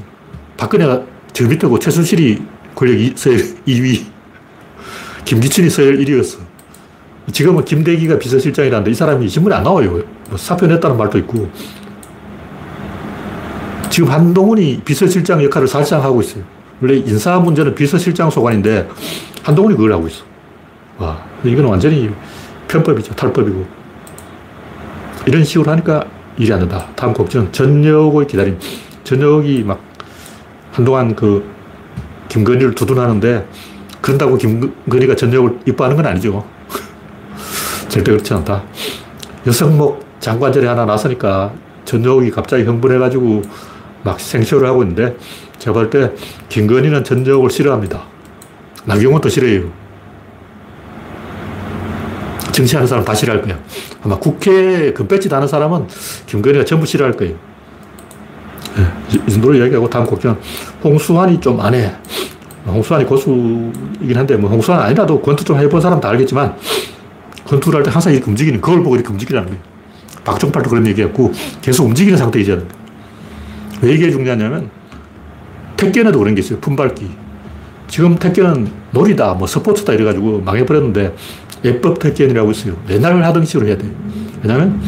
[0.58, 2.44] 박근혜가 저 밑에고 최순실이
[2.80, 4.06] 권력 서열 2위.
[5.26, 6.38] 김기춘이 서열 1위였어.
[7.30, 10.02] 지금은 김대기가 비서실장이라는데 이 사람이 신문에 안 나와요.
[10.30, 11.52] 뭐 사표 냈다는 말도 있고.
[13.90, 16.46] 지금 한동훈이 비서실장 역할을 사실상 하고 있어요.
[16.82, 18.88] 원래 인사 문제는 비서실장 소관인데
[19.44, 20.24] 한동훈이 그걸 하고 있어.
[21.00, 22.10] 와, 이건 완전히
[22.70, 23.14] 편법이죠.
[23.14, 23.68] 탈법이고.
[25.28, 26.06] 이런 식으로 하니까
[26.38, 26.88] 일이 안 된다.
[26.96, 28.58] 다음 곡지는 전역의 기다림.
[29.04, 29.82] 전역이 막
[30.72, 31.59] 한동안 그
[32.30, 33.48] 김건희를 두둔하는데
[34.02, 36.46] 그런다고 김건희가 전역을 이뻐하는 건 아니죠.
[37.90, 38.64] 절대 그렇지 않다.
[39.46, 41.52] 여성목 장관절에 하나 나서니까
[41.86, 43.42] 전역이 갑자기 흥분해가지고
[44.04, 45.16] 막 생쇼를 하고 있는데
[45.58, 46.12] 제가 볼 때
[46.50, 48.04] 김건희는 전역을 싫어합니다.
[48.86, 49.70] 나경원도 싫어해요.
[52.52, 53.58] 정치하는 사람 다 싫어할 거야.
[54.04, 55.88] 아마 국회 금배지 다는 사람은
[56.28, 57.36] 김건희가 전부 싫어할 거예요.
[59.12, 60.36] 네, 이 정도로 이야기하고 다음 곡지는
[60.84, 61.92] 홍수환이 좀 안 해.
[62.68, 66.56] 홍수환이 고수이긴 한데 뭐 홍수환 아니라도 권투 좀 해본 사람 다 알겠지만
[67.48, 69.64] 권투를 할 때 항상 이렇게 움직이는 그걸 보고 이렇게 움직이라는 거예요.
[70.24, 72.68] 박종팔도 그런 얘기했고 계속 움직이는 상태이지 않는
[73.82, 74.70] 왜 이게 중요하냐면
[75.78, 76.60] 택견에도 그런 게 있어요.
[76.60, 77.10] 품밟기.
[77.88, 81.16] 지금 택견은 놀이다, 뭐 스포츠다 이래가지고 망해버렸는데
[81.66, 82.76] 예법 택견이라고 있어요.
[82.90, 83.90] 옛날 하던 식으로 해야 돼요.
[84.44, 84.80] 왜냐면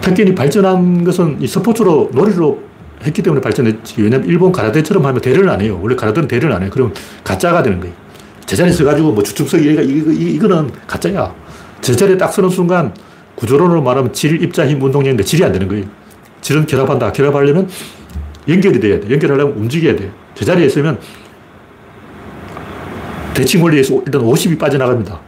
[0.00, 2.69] 택견이 발전한 것은 이 스포츠로 놀이로
[3.04, 4.02] 했기 때문에 발전했지.
[4.02, 5.78] 왜냐면 일본 가라데처럼 하면 대련을 안 해요.
[5.82, 6.70] 원래 가라데는 대련을 안 해요.
[6.72, 6.92] 그럼
[7.24, 7.94] 가짜가 되는 거예요.
[8.46, 11.34] 제자리에 서가지고 뭐 주춤석이 이거, 이거는 가짜야.
[11.80, 12.92] 제자리에 딱 서는 순간
[13.36, 15.86] 구조론으로 말하면 질, 입자, 힘, 운동량인데 질이 안 되는 거예요.
[16.42, 17.12] 질은 결합한다.
[17.12, 17.68] 결합하려면
[18.48, 19.10] 연결이 돼야 돼.
[19.10, 20.10] 연결하려면 움직여야 돼.
[20.34, 20.98] 제자리에 있으면
[23.34, 25.20] 대칭 원리에서 일단 50이 빠져나갑니다.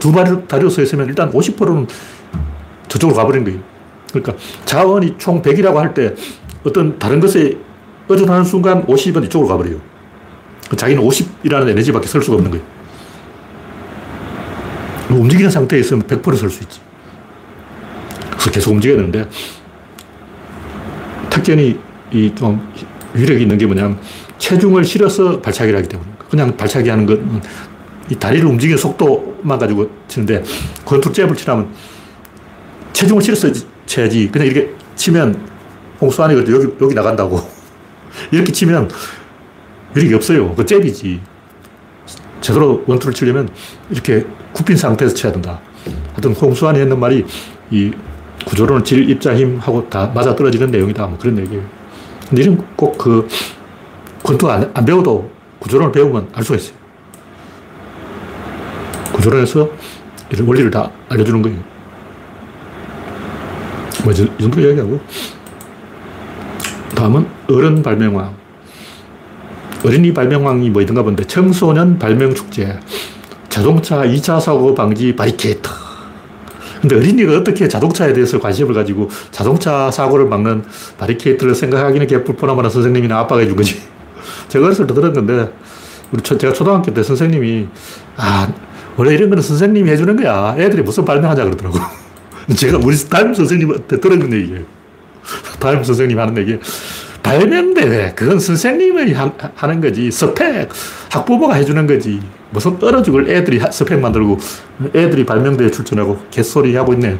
[0.00, 1.86] 두 다리로 서 있으면 일단 50%는
[2.88, 3.60] 저쪽으로 가버린 거예요.
[4.10, 6.14] 그러니까 자원이 총 100이라고 할 때
[6.64, 7.56] 어떤 다른 것에
[8.08, 9.76] 의존하는 순간 50은 이쪽으로 가버려요.
[10.76, 12.64] 자기는 50이라는 에너지밖에 설 수가 없는 거예요.
[15.10, 16.80] 움직이는 상태에 있으면 100%설 수 있지.
[18.30, 19.28] 그래서 계속 움직여야 되는데,
[21.30, 21.78] 탁견이
[22.34, 22.72] 좀
[23.12, 23.98] 위력이 있는 게 뭐냐면,
[24.38, 26.10] 체중을 실어서 발차기를 하기 때문에.
[26.30, 27.42] 그냥 발차기 하는 건,
[28.10, 30.42] 이 다리를 움직이는 속도만 가지고 치는데,
[30.84, 31.68] 권투 잽을 치려면
[32.92, 33.48] 체중을 실어서
[33.86, 34.30] 쳐야지.
[34.32, 35.53] 그냥 이렇게 치면,
[36.00, 37.40] 홍수 안에 여기, 여기 나간다고.
[38.30, 38.90] 이렇게 치면
[39.94, 40.54] 위력이 없어요.
[40.54, 41.20] 그 잽이지.
[42.40, 43.48] 제대로 원투를 치려면
[43.90, 45.60] 이렇게 굽힌 상태에서 쳐야 된다.
[46.12, 47.24] 하여튼 홍수환이 했는 말이
[47.70, 47.92] 이
[48.44, 51.06] 구조론은 질, 입자, 힘 하고 다 맞아 떨어지는 내용이다.
[51.06, 51.64] 뭐 그런 얘기예요.
[52.28, 53.26] 근데 이런 꼭 그
[54.24, 55.30] 권투 안, 안 배워도
[55.60, 56.74] 구조론을 배우면 알 수가 있어요.
[59.12, 59.70] 구조론에서
[60.30, 61.58] 이런 원리를 다 알려주는 거예요.
[64.02, 65.00] 뭐, 이 정도 이야기하고.
[67.04, 68.34] 다음은 어른 발명왕.
[69.84, 72.80] 어린이 발명왕이 뭐 있던가 본데 청소년 발명축제,
[73.50, 75.68] 자동차 2차 사고 방지 바리케이트.
[76.80, 80.64] 근데 어린이가 어떻게 자동차에 대해서 관심을 가지고 자동차 사고를 막는
[80.96, 83.82] 바리케이트를 생각하기는 개뿔뻔하거나 선생님이나 아빠가 해준 거지.
[84.48, 85.52] 제가 어렸을 때 들은 건데,
[86.10, 87.68] 우리 제가 초등학교 때 선생님이,
[88.16, 88.50] 아,
[88.96, 90.54] 원래 이런 거는 선생님이 해주는 거야.
[90.56, 91.78] 애들이 무슨 발명하냐 그러더라고.
[92.56, 94.83] 제가 우리 담임 선생님한테 들은 얘기예요.
[95.58, 96.58] 담임 선생님 하는 얘기.
[97.22, 98.12] 발명대회.
[98.14, 100.10] 그건 선생님이 하, 는 거지.
[100.10, 100.68] 스펙.
[101.10, 102.20] 학부모가 해주는 거지.
[102.50, 104.38] 무슨 떨어 죽을 애들이 스펙 만들고
[104.94, 107.18] 애들이 발명대회 출전하고 개소리 하고 있네.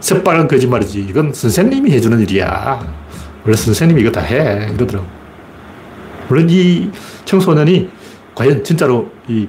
[0.00, 1.06] 새빨간 거짓말이지.
[1.08, 2.80] 이건 선생님이 해주는 일이야.
[3.44, 4.68] 원래 선생님이 이거 다 해.
[4.74, 5.06] 이러더라고.
[6.28, 6.90] 물론 이
[7.24, 7.90] 청소년이
[8.34, 9.46] 과연 진짜로 이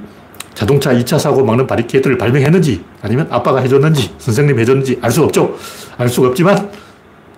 [0.54, 5.58] 자동차 2차 사고 막는 바리케이트를 발명했는지 아니면 아빠가 해줬는지 선생님이 해줬는지 알 수 없죠.
[5.98, 6.70] 알 수가 없지만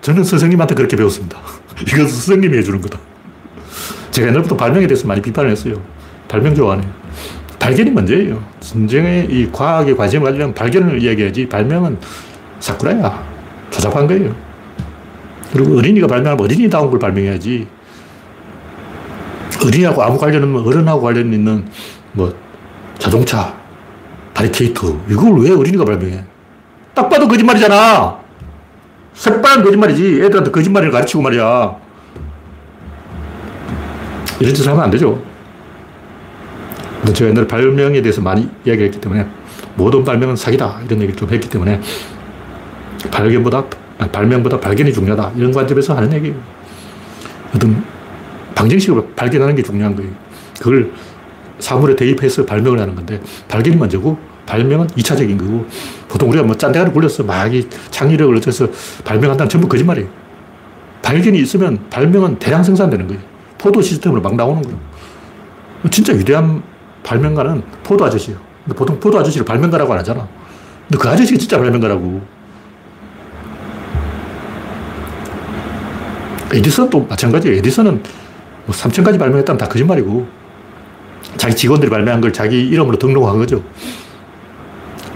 [0.08, 1.38] 저는 선생님한테 그렇게 배웠습니다.
[1.86, 2.98] 이건 선생님이 해주는 거다.
[4.10, 5.78] 제가 옛날부터 발명에 대해서 많이 비판을 했어요.
[6.26, 6.82] 발명 좋아하네.
[7.58, 8.42] 발견이 문제예요.
[8.58, 11.98] 진정의 이 과학에 관심을 가지려면 발견을 이야기해야지 발명은
[12.58, 13.22] 사쿠라야.
[13.68, 14.34] 조잡한 거예요.
[15.52, 17.66] 그리고 어린이가 발명하면 어린이다운 걸 발명해야지.
[19.62, 21.66] 어린이하고 아무 관련 없는 어른하고 관련 있는
[22.12, 22.34] 뭐
[22.98, 23.54] 자동차,
[24.32, 26.24] 바리케이트 이걸 왜 어린이가 발명해?
[26.94, 28.27] 딱 봐도 거짓말이잖아.
[29.18, 30.22] 새빨간 거짓말이지.
[30.22, 31.76] 애들한테 거짓말을 가르치고 말이야.
[34.38, 35.20] 이런 짓을 하면 안 되죠.
[37.12, 39.26] 제가 옛날에 발명에 대해서 많이 이야기했기 때문에
[39.74, 40.80] 모든 발명은 사기다.
[40.84, 41.80] 이런 얘기를 좀 했기 때문에
[43.10, 43.64] 발견보다,
[44.12, 45.32] 발명보다 발견이 중요하다.
[45.36, 46.36] 이런 관점에서 하는 얘기예요.
[47.56, 47.82] 어떤
[48.54, 50.10] 방정식을 발견하는 게 중요한 거예요.
[50.60, 50.92] 그걸
[51.58, 55.66] 사물에 대입해서 발명을 하는 건데 발견이 먼저고 발명은 2차적인 거고
[56.08, 58.66] 보통 우리가 뭐 짠대가리 굴려서 막 이 창의력을 얻어서
[59.04, 60.08] 발명한다는 전부 거짓말이에요.
[61.02, 63.22] 발견이 있으면 발명은 대량 생산되는 거예요.
[63.56, 64.78] 포도 시스템으로 막 나오는 거예요.
[65.90, 66.62] 진짜 위대한
[67.02, 68.38] 발명가는 포도 아저씨예요.
[68.64, 70.28] 근데 보통 포도 아저씨를 발명가라고 안 하잖아.
[70.88, 72.20] 근데 그 아저씨가 진짜 발명가라고.
[76.52, 77.58] 에디슨도 마찬가지예요.
[77.58, 78.02] 에디슨은
[78.66, 80.26] 뭐 3천 가지 발명했다면 다 거짓말이고
[81.36, 83.62] 자기 직원들이 발명한 걸 자기 이름으로 등록한 거죠.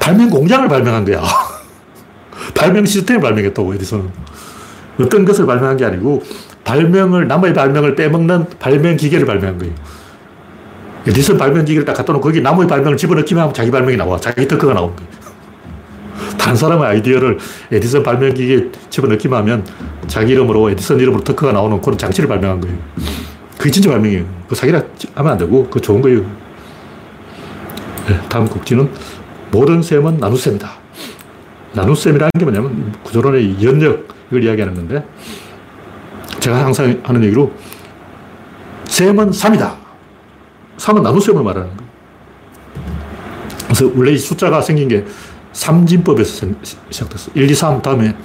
[0.02, 1.22] 발명 공장을 발명한 거야.
[2.54, 4.10] 발명 시스템을 발명했다고 에디슨은.
[5.00, 6.22] 어떤 것을 발명한 게 아니고
[6.64, 9.72] 발명을 남의 발명을 빼먹는 발명 기계를 발명한 거예요.
[11.06, 14.18] 에디슨 발명 기계를 딱 갖다 놓고 거기 남의 발명을 집어넣기만 하면 자기 발명이 나와.
[14.18, 15.10] 자기 특허가 나오는 거예요.
[16.36, 17.38] 다른 사람의 아이디어를
[17.70, 19.64] 에디슨 발명 기계에 집어넣기만 하면
[20.08, 22.76] 자기 이름으로 에디슨 이름으로 특허가 나오는 그런 장치를 발명한 거예요.
[23.56, 24.24] 그게 진짜 발명이에요.
[24.48, 24.82] 그 사기라
[25.14, 26.22] 하면 안 되고, 그거 좋은 거예요.
[28.08, 28.90] 네, 다음 곡지는
[29.52, 30.70] 모든 셈은 나눗셈이다.
[31.74, 35.06] 나눗셈이라는 게 뭐냐면 구조론의 연력, 이걸 이야기하는 건데,
[36.40, 37.52] 제가 항상 하는 얘기로,
[38.86, 39.76] 셈은 3이다.
[40.78, 41.92] 3은 나눗셈을 말하는 거예요.
[43.64, 45.04] 그래서 원래 이 숫자가 생긴 게
[45.52, 46.46] 삼진법에서
[46.90, 47.30] 시작됐어.
[47.34, 48.16] 1, 2, 3 다음에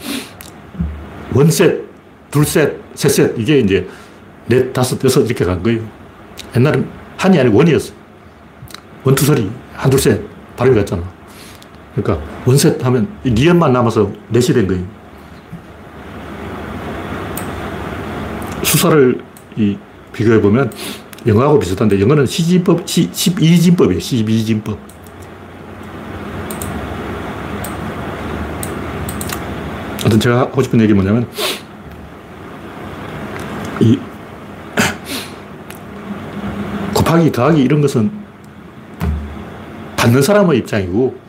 [1.34, 1.84] 원셋,
[2.32, 3.38] 둘셋, 셋셋.
[3.38, 3.88] 이게 이제
[4.48, 5.82] 넷, 다섯, 여섯 이렇게 간 거예요.
[6.56, 7.94] 옛날엔 한이 아니고 원이었어.
[9.04, 10.22] 원투설이, 한, 둘, 셋.
[10.58, 11.17] 발음이 같잖아.
[11.98, 14.86] 그러니까 원셋 하면 니은만 남아서 넷이 된 거예요.
[18.64, 19.20] 수사를
[19.56, 19.78] 이
[20.14, 20.72] 비교해 보면
[21.26, 23.98] 영어하고 비슷한데 영어는 시진법, 시, 12진법이에요.
[23.98, 24.78] 12진법.
[30.00, 31.28] 하여튼 제가 하고 싶은 얘기 뭐냐면
[33.82, 33.98] 이
[36.94, 38.12] 곱하기, 더하기 이런 것은
[39.98, 41.27] 받는 사람의 입장이고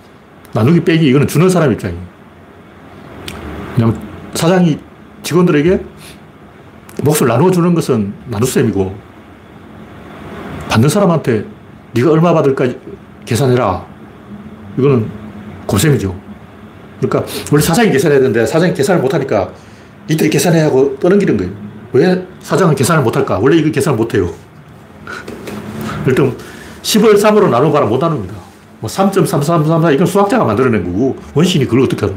[0.53, 2.03] 나누기 빼기 이거는 주는 사람 입장이에요.
[3.77, 4.01] 왜냐면
[4.35, 4.79] 사장이
[5.23, 5.81] 직원들에게
[7.03, 8.95] 몫을 나눠주는 것은 나눗셈이고
[10.69, 11.45] 받는 사람한테
[11.93, 12.67] 네가 얼마 받을까
[13.25, 13.87] 계산해라.
[14.79, 15.11] 이거는
[15.67, 16.19] 곱셈이죠.
[17.01, 19.53] 그러니까 원래 사장이 계산해야 되는데 사장이 계산을 못하니까
[20.11, 21.53] 니들이 계산해 하고 떠넘기는 거예요.
[21.93, 23.39] 왜 사장은 계산을 못할까?
[23.39, 24.33] 원래 이거 계산을 못해요.
[26.07, 26.37] 일단
[26.83, 28.48] 10을 3으로 나눠봐라 못 나눕니다.
[28.81, 32.17] 뭐 3.3334 이건 수학자가 만들어낸 거고 원신이 그걸 어떻게 하노?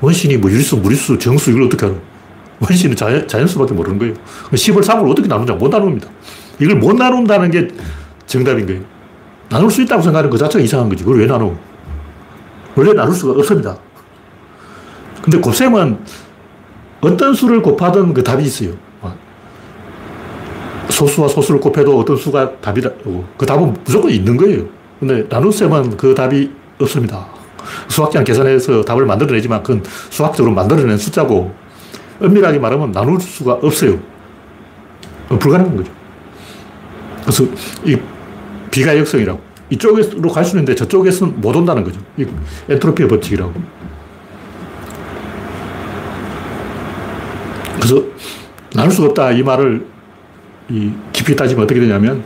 [0.00, 1.98] 원신이 뭐 유리수, 무리수, 정수 이걸 어떻게 하노?
[2.60, 4.14] 원신은 자연, 자연수밖에 모르는 거예요.
[4.52, 5.54] 10을 3으로 어떻게 나누냐?
[5.54, 6.08] 못 나눕니다.
[6.58, 7.68] 이걸 못 나눈다는 게
[8.26, 8.82] 정답인 거예요.
[9.48, 11.04] 나눌 수 있다고 생각하는 그 자체가 이상한 거지.
[11.04, 11.54] 그걸 왜 나눠?
[12.76, 13.76] 원래 나눌 수가 없습니다.
[15.22, 15.98] 근데 곱셈은
[17.00, 18.72] 어떤 수를 곱하든 그 답이 있어요.
[20.88, 23.24] 소수와 소수를 곱해도 어떤 수가 답이라고.
[23.36, 24.64] 그 답은 무조건 있는 거예요.
[25.06, 27.26] 근데 나눗셈은 그 답이 없습니다.
[27.88, 31.54] 수학자는 계산해서 답을 만들어내지만 그건 수학적으로 만들어낸 숫자고
[32.20, 33.98] 엄밀하게 말하면 나눌 수가 없어요.
[35.28, 35.92] 불가능한 거죠.
[37.22, 37.44] 그래서
[37.84, 37.98] 이
[38.70, 39.40] 비가역성이라고.
[39.70, 42.00] 이쪽으로 갈 수 있는데 저쪽에서는 못 온다는 거죠.
[42.16, 42.26] 이
[42.68, 43.52] 엔트로피의 법칙이라고.
[47.76, 48.02] 그래서
[48.74, 49.32] 나눌 수가 없다.
[49.32, 49.86] 이 말을
[50.70, 52.24] 이 깊이 따지면 어떻게 되냐면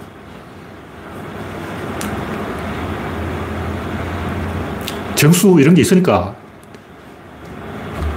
[5.19, 6.35] 정수 이런 게 있으니까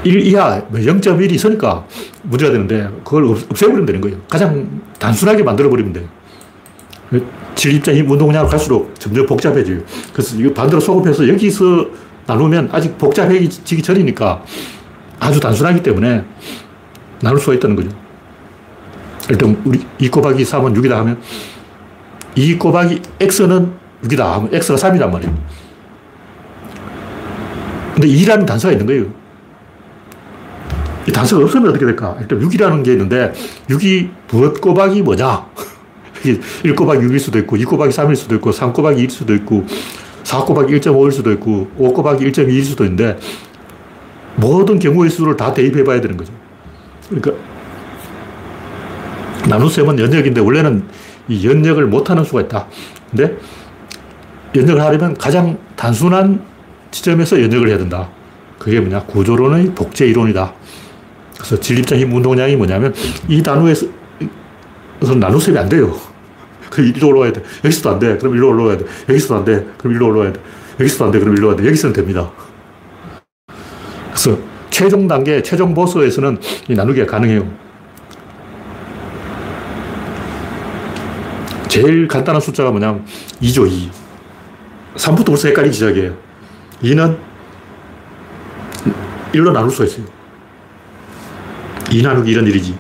[0.03, 1.85] 1 이하, 0.1이 뭐 있으니까
[2.21, 4.17] 문제가 되는데 그걸 없애버리면 되는 거예요.
[4.29, 6.07] 가장 단순하게 만들어버리면 돼요.
[7.55, 9.79] 진입자 힘 운동량으로 갈수록 점점 복잡해져요.
[10.13, 11.87] 그래서 이거 반대로 소급해서 여기서
[12.27, 14.43] 나누면 아직 복잡해지기 전이니까
[15.19, 16.23] 아주 단순하기 때문에
[17.21, 17.89] 나눌 수가 있다는 거죠.
[19.29, 21.19] 일단 우리 2 곱하기 3은 6이다 하면
[22.35, 23.71] 2 곱하기 x는
[24.03, 25.61] 6이다 하면 x가 3이란 말이에요.
[28.01, 29.05] 근데 2라는 단서가 있는 거예요.
[31.07, 32.17] 이 단서가 없으면 어떻게 될까?
[32.19, 33.31] 일단 6이라는 게 있는데
[33.69, 35.45] 6이 무엇 곱하기 뭐냐?
[36.63, 39.65] 1 곱하기 6일 수도 있고 2 곱하기 3일 수도 있고 3 곱하기 2일 수도 있고
[40.23, 43.19] 4 곱하기 1.5일 수도 있고 5 곱하기 1.2일 수도 있는데
[44.35, 46.33] 모든 경우의 수를 다 대입해 봐야 되는 거죠.
[47.07, 47.33] 그러니까
[49.47, 50.85] 나눗셈은 연역인데 원래는
[51.27, 52.67] 이 연역을 못하는 수가 있다.
[53.11, 53.37] 근데
[54.55, 56.50] 연역을 하려면 가장 단순한
[56.91, 58.10] 지점에서 연역을 해야 된다.
[58.60, 59.04] 그게 뭐냐?
[59.06, 60.54] 구조론의 복제 이론이다.
[61.38, 62.93] 그래서 진립자 힘 운동량이 뭐냐면
[63.27, 63.88] 이 단위에서
[65.17, 65.99] 나눗셈이 안 돼요.
[66.69, 67.41] 그 일로 올라와야 돼.
[67.65, 68.17] 여기서도 안 돼.
[68.17, 68.86] 그럼 일로 올라와야 돼.
[69.10, 69.67] 여기서도 안 돼.
[69.77, 70.39] 그럼 일로 올라와야 돼.
[70.80, 71.19] 여기서도 안 돼.
[71.19, 71.65] 그럼 일로 와야 돼.
[71.65, 72.32] 여기서는 됩니다.
[74.10, 74.38] 그래서
[74.69, 76.38] 최종 단계, 최종 보스에서는
[76.69, 77.51] 이 나누기가 가능해요.
[81.67, 83.06] 제일 간단한 숫자가 뭐냐면
[83.41, 83.89] 2죠, 2.
[84.95, 86.31] 3부터 벌써 헷갈리기 시작해요.
[86.84, 87.17] 2는
[89.34, 90.06] 1로 나눌 수가 있어요.
[91.91, 92.76] 2 나누기 1은 1이지.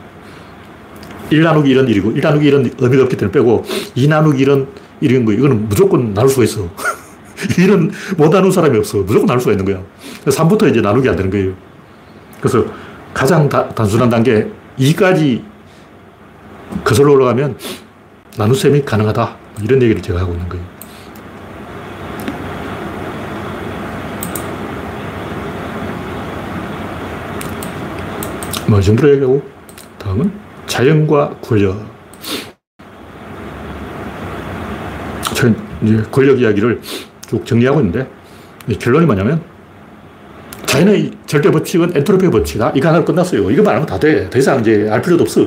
[1.31, 3.63] 1 나누기 1은 1이고, 1 나누기 1은 의미가 없기 때문에 빼고,
[3.95, 4.67] 2 나누기 1은
[5.01, 6.69] 1인 거 이거는 무조건 나눌 수가 있어.
[7.35, 8.99] 1은 못 나눈 사람이 없어.
[8.99, 9.81] 무조건 나눌 수가 있는 거야.
[10.25, 11.53] 3부터 이제 나누기 안 되는 거예요.
[12.39, 12.65] 그래서
[13.13, 15.43] 가장 다, 단순한 단계 2까지
[16.83, 17.57] 거슬러 올라가면
[18.37, 19.37] 나눗셈이 가능하다.
[19.63, 20.63] 이런 얘기를 제가 하고 있는 거예요.
[28.71, 29.41] 뭐, 이 정도로 얘기하고,
[29.99, 30.31] 다음은
[30.65, 31.77] 자연과 권력.
[35.35, 36.79] 저는 이제 권력 이야기를
[37.27, 38.09] 쭉 정리하고 있는데,
[38.79, 39.43] 결론이 뭐냐면,
[40.65, 42.71] 자연의 절대 법칙은 엔트로피의 법칙이다.
[42.75, 43.51] 이거 하나로 끝났어요.
[43.51, 44.29] 이거만 알면 다 돼.
[44.29, 45.45] 더 이상 이제 알 필요도 없어.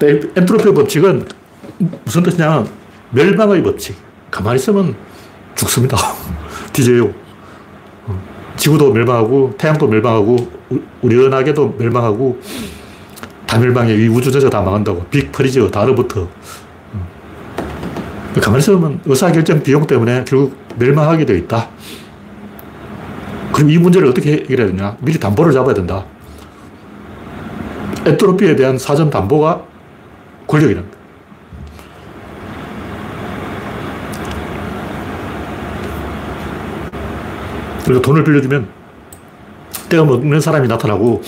[0.00, 1.26] 엔트로피 법칙은
[2.06, 2.66] 무슨 뜻이냐면
[3.10, 3.94] 멸망의 법칙.
[4.30, 4.96] 가만히 있으면
[5.54, 5.98] 죽습니다.
[6.72, 7.12] 뒤져요.
[8.60, 10.36] 어, 지구도 멸망하고 태양도 멸망하고
[11.00, 12.38] 우리 은하계도 멸망하고
[13.46, 13.94] 다 멸망해.
[13.94, 15.06] 이 우주 전체가 다 망한다고.
[15.06, 16.28] Big Freeze 다 얼어붙어.
[16.92, 17.06] 어.
[18.40, 21.68] 가만히 있으면 의사결정 비용 때문에 결국 멸망하게 되어 있다.
[23.52, 24.96] 그럼 이 문제를 어떻게 해결해야 되냐?
[25.00, 26.04] 미리 담보를 잡아야 된다.
[28.06, 29.62] 엔트로피에 대한 사전 담보가
[30.46, 30.99] 권력이란 거
[37.90, 38.68] 그리고 돈을 빌려주면
[39.88, 41.20] 떼어 먹는 사람이 나타나고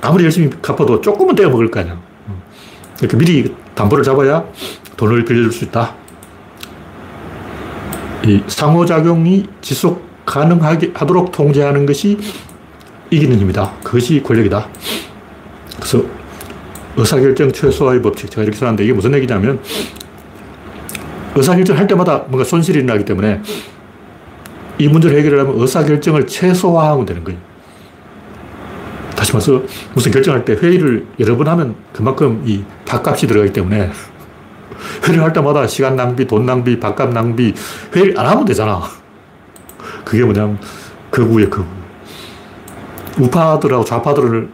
[0.00, 2.00] 아무리 열심히 갚아도 조금은 떼어 먹을 거 아니야.
[2.96, 4.46] 그러니까 미리 담보를 잡아야
[4.96, 5.94] 돈을 빌려줄 수 있다.
[8.24, 12.16] 이 상호작용이 지속 가능하게 하도록 통제하는 것이
[13.10, 13.70] 이기는 힘이다.
[13.84, 14.66] 그것이 권력이다.
[15.76, 16.02] 그래서
[16.96, 18.30] 의사결정 최소화의 법칙.
[18.30, 19.60] 제가 이렇게 써놨는데 이게 무슨 얘기냐면
[21.34, 23.42] 의사결정 할 때마다 뭔가 손실이 나기 때문에
[24.78, 27.38] 이 문제를 해결하려면 의사결정을 최소화하면 되는 거예요.
[29.16, 29.62] 다시 말해서
[29.94, 33.90] 무슨 결정할 때 회의를 여러 번 하면 그만큼 이 밥값이 들어가기 때문에
[35.04, 37.52] 회의를 할 때마다 시간 낭비, 돈 낭비, 밥값 낭비,
[37.94, 38.82] 회의를 안 하면 되잖아.
[40.04, 40.58] 그게 뭐냐면
[41.10, 41.66] 극우의 극우.
[43.18, 44.48] 우파들하고 좌파들을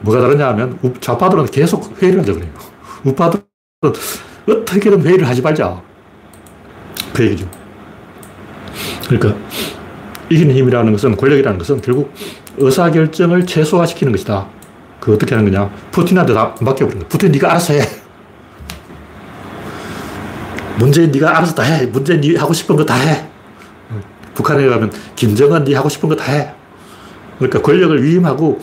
[0.00, 2.50] 뭐가 다르냐 하면 좌파들은 계속 회의를 하자 그래요.
[3.04, 3.42] 우파들은
[4.46, 5.80] 어떻게든 회의를 하지 말자.
[7.14, 7.59] 그 얘기죠.
[9.10, 9.36] 그러니까
[10.28, 12.14] 이기는 힘이라는 것은 권력이라는 것은 결국
[12.58, 14.46] 의사결정을 최소화시키는 것이다.
[15.00, 15.68] 그 어떻게 하는 거냐.
[15.90, 17.08] 푸틴한테 다 맡겨버린 거야.
[17.08, 17.80] 푸틴 네가 알아서 해.
[20.78, 21.86] 문재인 네가 알아서 다 해.
[21.86, 23.26] 문재인 네 하고 싶은 거 다 해.
[24.34, 26.52] 북한에 가면 김정은 네 하고 싶은 거 다 해.
[27.38, 28.60] 그러니까 권력을 위임하고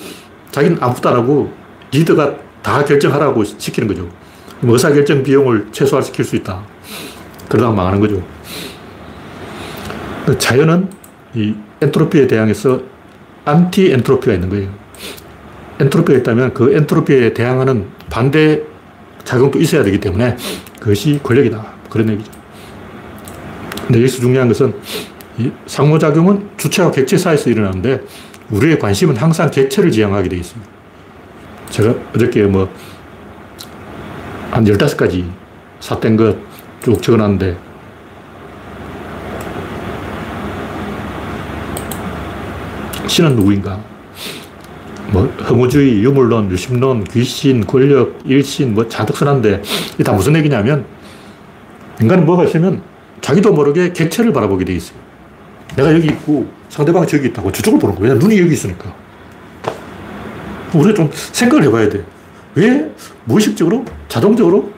[0.52, 1.52] 자기는 아무것도 안 하고
[1.92, 4.08] 리더가 다 결정하라고 시키는 거죠.
[4.64, 6.64] 의사결정 비용을 최소화시킬 수 있다.
[7.50, 8.24] 그러다가 망하는 거죠.
[10.36, 10.90] 자연은
[11.36, 12.82] 이 엔트로피에 대항해서
[13.46, 14.70] 안티 엔트로피가 있는 거예요.
[15.80, 18.63] 엔트로피가 있다면 그 엔트로피에 대항하는 반대
[19.24, 20.36] 작용도 있어야 되기 때문에
[20.80, 21.63] 그것이 권력이다.
[21.90, 22.32] 그런 얘기죠.
[23.86, 24.74] 근데 여기서 중요한 것은
[25.66, 28.02] 상호작용은 주체와 객체 사이에서 일어나는데
[28.50, 30.72] 우리의 관심은 항상 객체를 지향하게 되어 있습니다.
[31.70, 32.70] 제가 어저께 뭐,
[34.52, 35.30] 한 15가지
[35.80, 36.48] 삿된 것
[36.88, 37.58] 쭉 적어놨는데,
[43.08, 43.80] 신은 누구인가?
[45.12, 49.62] 뭐, 허무주의, 유물론, 유심론, 귀신, 권력, 일신, 뭐, 써놨는데,
[49.93, 50.86] 이게 다 무슨 얘기냐면,
[52.02, 52.82] 인간은 뭐가 있으면
[53.22, 54.98] 자기도 모르게 객체를 바라보게 돼 있어요.
[55.76, 58.13] 내가 여기 있고 상대방이 저기 있다고 저쪽을 보는 거야.
[58.13, 58.93] 눈이 여기 있으니까.
[60.74, 62.04] 우리가 좀 생각을 해봐야 돼.
[62.56, 62.91] 왜
[63.26, 64.72] 무의식적으로, 자동적으로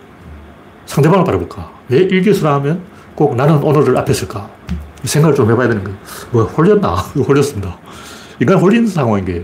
[0.85, 1.71] 상대방을 바라볼까?
[1.89, 2.81] 왜 일기수라면
[3.15, 4.49] 꼭 나는 오늘을 앞에 쓸까?
[5.03, 5.97] 생각을 좀 해봐야 되는 거예요.
[6.31, 6.95] 뭐, 홀렸나?
[7.15, 7.77] 홀렸습니다.
[8.39, 9.43] 인간 홀린 상황인 거예요.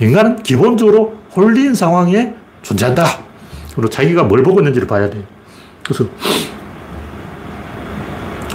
[0.00, 3.04] 인간은 기본적으로 홀린 상황에 존재한다.
[3.74, 5.22] 그리고 자기가 뭘 보고 있는지를 봐야 돼.
[5.84, 6.04] 그래서,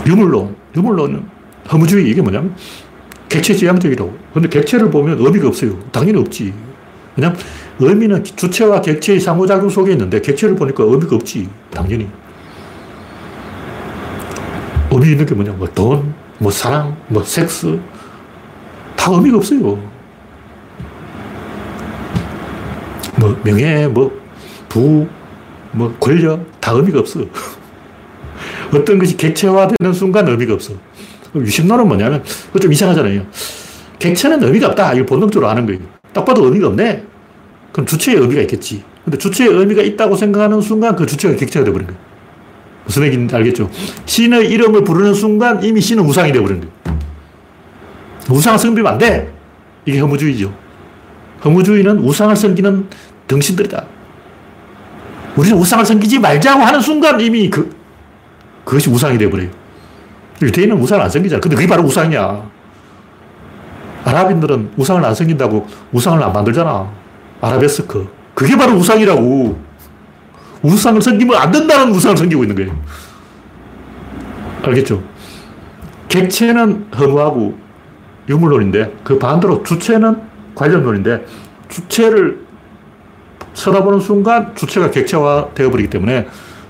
[0.06, 0.56] 유물론.
[0.76, 1.26] 유물론은
[1.72, 2.56] 허무주의 이게 뭐냐면
[3.30, 4.16] 객체지향적이라고.
[4.34, 5.80] 근데 객체를 보면 의미가 없어요.
[5.92, 6.54] 당연히 없지.
[7.16, 7.38] 왜냐면
[7.80, 11.50] 의미는 주체와 객체의 상호작용 속에 있는데 객체를 보니까 의미가 없지.
[11.72, 12.08] 당연히.
[14.92, 15.54] 의미 있는 게 뭐냐.
[15.54, 17.80] 뭐 돈, 뭐 사랑, 뭐 섹스.
[18.96, 19.60] 다 의미가 없어요.
[23.18, 24.12] 뭐 명예, 뭐
[24.70, 25.08] 부,
[25.72, 26.60] 뭐 권력.
[26.60, 27.20] 다 의미가 없어.
[28.74, 30.74] 어떤 것이 객체화되는 순간 의미가 없어.
[31.36, 32.24] 유심론은 뭐냐면,
[32.60, 33.26] 좀 이상하잖아요.
[34.00, 34.94] 객체는 의미가 없다.
[34.94, 35.82] 이걸 본능적으로 아는 거예요.
[36.14, 37.04] 딱 봐도 의미가 없네.
[37.72, 38.84] 그럼 주체의 의미가 있겠지.
[39.04, 42.00] 근데 주체의 의미가 있다고 생각하는 순간 그 주체가 객체가 되버린 거예요.
[42.86, 43.70] 무슨 얘기인지 알겠죠?
[44.06, 46.74] 신의 이름을 부르는 순간 이미 신은 우상이 되어버린 거예요.
[48.30, 49.32] 우상을 섬기면 안 돼!
[49.86, 50.52] 이게 허무주의죠.
[51.44, 52.90] 허무주의는 우상을 섬기는
[53.28, 53.86] 등신들이다.
[55.36, 57.76] 우리는 우상을 섬기지 말자고 하는 순간 이미 그,
[58.64, 59.50] 그것이 우상이 되어버려요.
[60.42, 61.40] 유대인은 우상을 안 섬기잖아.
[61.40, 62.50] 근데 그게 바로 우상이야.
[64.06, 66.90] 아랍인들은 우상을 안 섬긴다고 우상을 안 만들잖아.
[67.42, 68.08] 아라베스크.
[68.34, 69.60] 그게 바로 우상이라고.
[70.62, 72.76] 우상을 섬기면 안 된다는 우상을 섬기고 있는 거예요.
[74.64, 75.04] 알겠죠?
[76.08, 77.65] 객체는 허무하고
[78.30, 80.22] 유물론인데 그 반대로 주체는
[80.56, 81.26] 관련론인데
[81.70, 82.40] 주체를
[83.54, 86.28] 쳐다보는 순간 주체가 객체화 되어버리기 때문에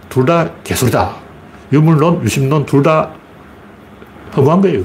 [0.10, 1.16] 둘 다 개소리다.
[1.74, 3.12] 유물론, 유심론 둘 다
[4.36, 4.84] 허무한 거예요.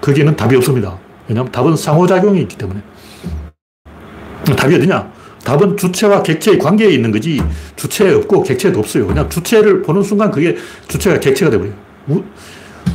[0.00, 0.98] 거기에는 답이 없습니다.
[1.28, 2.80] 왜냐하면 답은 상호작용이 있기 때문에.
[4.56, 5.10] 답이 어디냐?
[5.44, 7.40] 답은 주체와 객체의 관계에 있는 거지
[7.76, 9.06] 주체 없고 객체도 없어요.
[9.06, 10.56] 그냥 주체를 보는 순간 그게
[10.88, 11.74] 주체가 객체가 되버려요.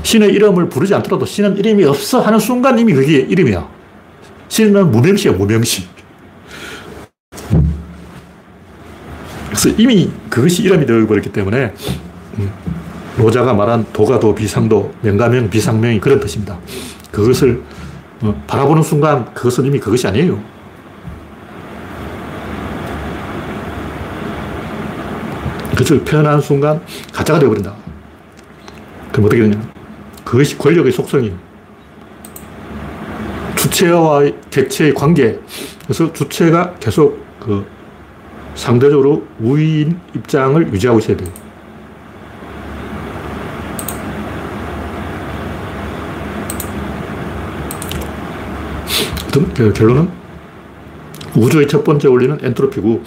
[0.04, 3.68] 신의 이름을 부르지 않더라도 신은 이름이 없어 하는 순간 이미 그게 이름이야.
[4.50, 5.88] 신은 무명시야, 무명시.
[9.48, 11.74] 그래서 이미 그것이 이름이 되어버렸기 때문에
[12.38, 12.52] 음,
[13.18, 16.60] 로자가 말한 도가도 비상도 명가명 비상명이 그런 뜻입니다.
[17.12, 17.62] 그것을
[18.22, 20.40] 어, 바라보는 순간 그것은 이미 그것이 아니에요.
[25.72, 26.82] 그것을 표현하는 순간
[27.14, 27.74] 가짜가 되어버린다.
[29.12, 29.83] 그럼 어떻게 되냐.
[30.24, 31.36] 그것이 권력의 속성이에요.
[33.58, 35.40] 주체와 객체의 관계.
[35.84, 37.66] 그래서 주체가 계속 그
[38.56, 41.30] 상대적으로 우위인 입장을 유지하고 있어야 돼요.
[49.56, 50.10] 그 결론은
[51.36, 53.04] 우주의 첫 번째 원리는 엔트로피고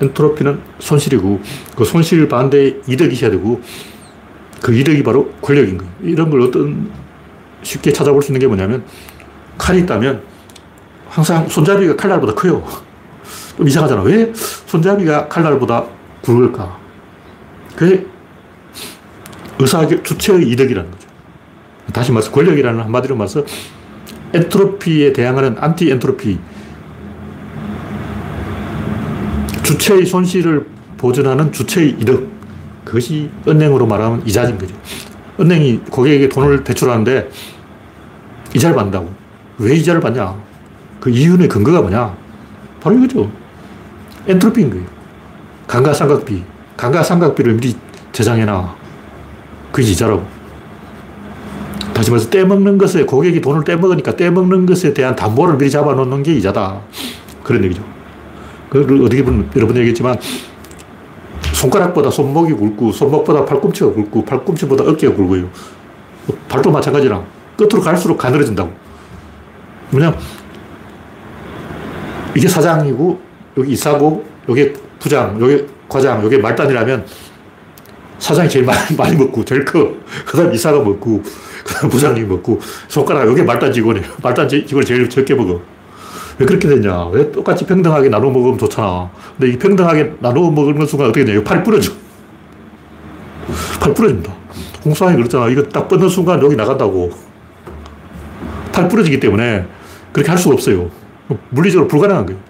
[0.00, 1.40] 엔트로피는 손실이고
[1.76, 3.60] 그 손실 반대에 이득이 있어야 되고
[4.66, 5.92] 그 이득이 바로 권력인 거예요.
[6.02, 6.90] 이런 걸 어떤
[7.62, 8.82] 쉽게 찾아볼 수 있는 게 뭐냐면
[9.56, 10.24] 칼이 있다면
[11.08, 12.66] 항상 손잡이가 칼날보다 커요.
[13.56, 14.02] 좀 이상하잖아.
[14.02, 15.84] 왜 손잡이가 칼날보다
[16.20, 16.80] 굵을까?
[17.76, 18.04] 그게
[19.60, 21.08] 의사 주체의 이득이라는 거죠.
[21.92, 23.44] 다시 말해서 권력이라는 한마디로 말해서
[24.34, 26.40] 엔트로피에 대항하는 안티 엔트로피.
[29.62, 30.66] 주체의 손실을
[30.98, 32.35] 보전하는 주체의 이득.
[32.86, 34.72] 그것이 은행으로 말하면 이자인 거죠.
[35.40, 37.28] 은행이 고객에게 돈을 대출하는데
[38.54, 39.12] 이자를 받는다고.
[39.58, 40.34] 왜 이자를 받냐?
[41.00, 42.16] 그 이윤의 근거가 뭐냐?
[42.80, 43.30] 바로 이거죠.
[44.28, 44.86] 엔트로피인 거예요.
[45.66, 46.44] 감가상각비.
[46.76, 47.74] 감가상각비를 미리
[48.12, 48.76] 저장해놔.
[49.72, 50.24] 그게 이자라고.
[51.92, 56.80] 다시 말해서 떼먹는 것에 고객이 돈을 떼먹으니까 떼먹는 것에 대한 담보를 미리 잡아놓는 게 이자다.
[57.42, 57.82] 그런 얘기죠.
[58.70, 60.18] 그걸 어떻게 보면 여러 번 얘기했지만
[61.56, 65.48] 손가락보다 손목이 굵고 손목보다 팔꿈치가 굵고 팔꿈치보다 어깨가 굵어요.
[66.48, 67.24] 발도 마찬가지랑
[67.56, 68.70] 끝으로 갈수록 가늘어진다고.
[69.90, 70.14] 뭐냐
[72.34, 73.26] 이게 사장이고
[73.56, 77.06] 여기 이사고, 여기 부장, 여기 과장, 여기 말단이라면
[78.18, 79.90] 사장이 제일 많이, 많이 먹고, 제일 커.
[80.26, 81.22] 그 다음 이사가 먹고,
[81.64, 84.06] 그 다음 부장님이 먹고, 손가락, 여기 말단 직원이에요.
[84.22, 85.60] 말단 직원이 제일 적게 먹어.
[86.38, 87.06] 왜 그렇게 됐냐?
[87.06, 89.10] 왜 똑같이 평등하게 나눠 먹으면 좋잖아.
[89.38, 91.42] 근데 이 평등하게 나눠 먹는 순간 어떻게 되냐?
[91.42, 91.92] 팔 부러져.
[93.80, 94.34] 팔 부러집니다.
[94.84, 95.48] 홍수왕이 그랬잖아.
[95.48, 97.10] 이거 딱 뻗는 순간 여기 나간다고.
[98.72, 99.66] 팔 부러지기 때문에
[100.12, 100.90] 그렇게 할 수가 없어요.
[101.50, 102.40] 물리적으로 불가능한 거예요.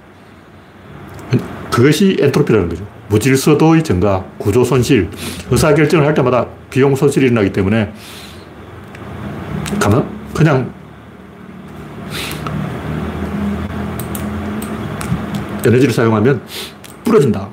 [1.70, 2.86] 그것이 엔트로피라는 거죠.
[3.08, 5.08] 무질서도의 증가, 구조 손실,
[5.50, 7.92] 의사결정을 할 때마다 비용 손실이 일어나기 때문에
[9.78, 10.72] 가만, 그냥
[15.66, 16.42] 에너지를 사용하면
[17.04, 17.48] 부러진다.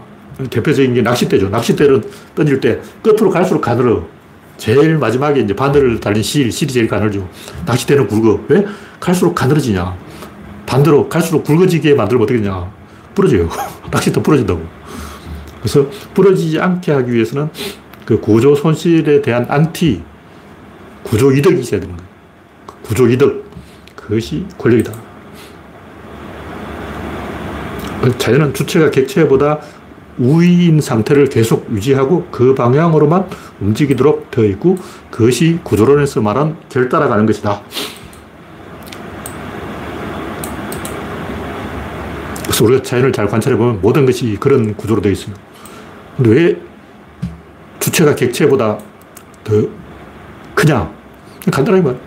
[0.50, 1.50] 대표적인 게 낚싯대죠.
[1.50, 2.02] 낚싯대를
[2.36, 4.08] 던질 때 끝으로 갈수록 가늘어.
[4.58, 7.28] 제일 마지막에 이제 바늘을 달린 실, 실이 제일 가늘죠.
[7.66, 8.42] 낚싯대는 굵어.
[8.50, 8.66] 왜?
[9.00, 9.96] 갈수록 가늘어지냐.
[10.66, 12.72] 반대로 갈수록 굵어지게 만들면 어떻게 되냐.
[13.14, 13.50] 부러져요.
[13.92, 14.62] 낚시터 부러진다고.
[15.60, 17.50] 그래서 부러지지 않게 하기 위해서는
[18.06, 20.04] 그 구조 손실에 대한 안티,
[21.04, 22.10] 구조 이득이 있어야 되는 거예요.
[22.84, 23.50] 구조 이득.
[23.96, 25.13] 그것이 권력이다.
[28.12, 29.60] 자연은 주체가 객체보다
[30.18, 33.30] 우위인 상태를 계속 유지하고 그 방향으로만
[33.62, 34.78] 움직이도록 되어 있고
[35.10, 37.62] 그것이 구조론에서 말한 결 따라가는 것이다.
[42.44, 45.34] 그래서 우리가 자연을 잘 관찰해 보면 모든 것이 그런 구조로 되어 있어요.
[46.16, 46.62] 근데 왜
[47.80, 48.78] 주체가 객체보다
[49.44, 49.54] 더
[50.54, 50.92] 크냐?
[51.52, 52.00] 간단하게 말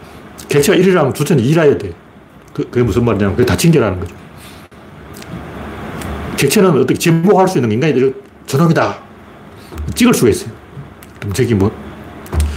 [0.49, 1.93] 객체가 1이라면 주체는 2라야 돼.
[2.53, 4.26] 그, 그게 무슨 말이냐면 그게 다친 게라는 거죠.
[6.37, 8.13] 객체는 어떻게 진보할 수 있는 인간이
[8.47, 8.99] 저놈이다.
[9.95, 10.53] 찍을 수가 있어요.
[11.33, 11.71] 저기 뭐,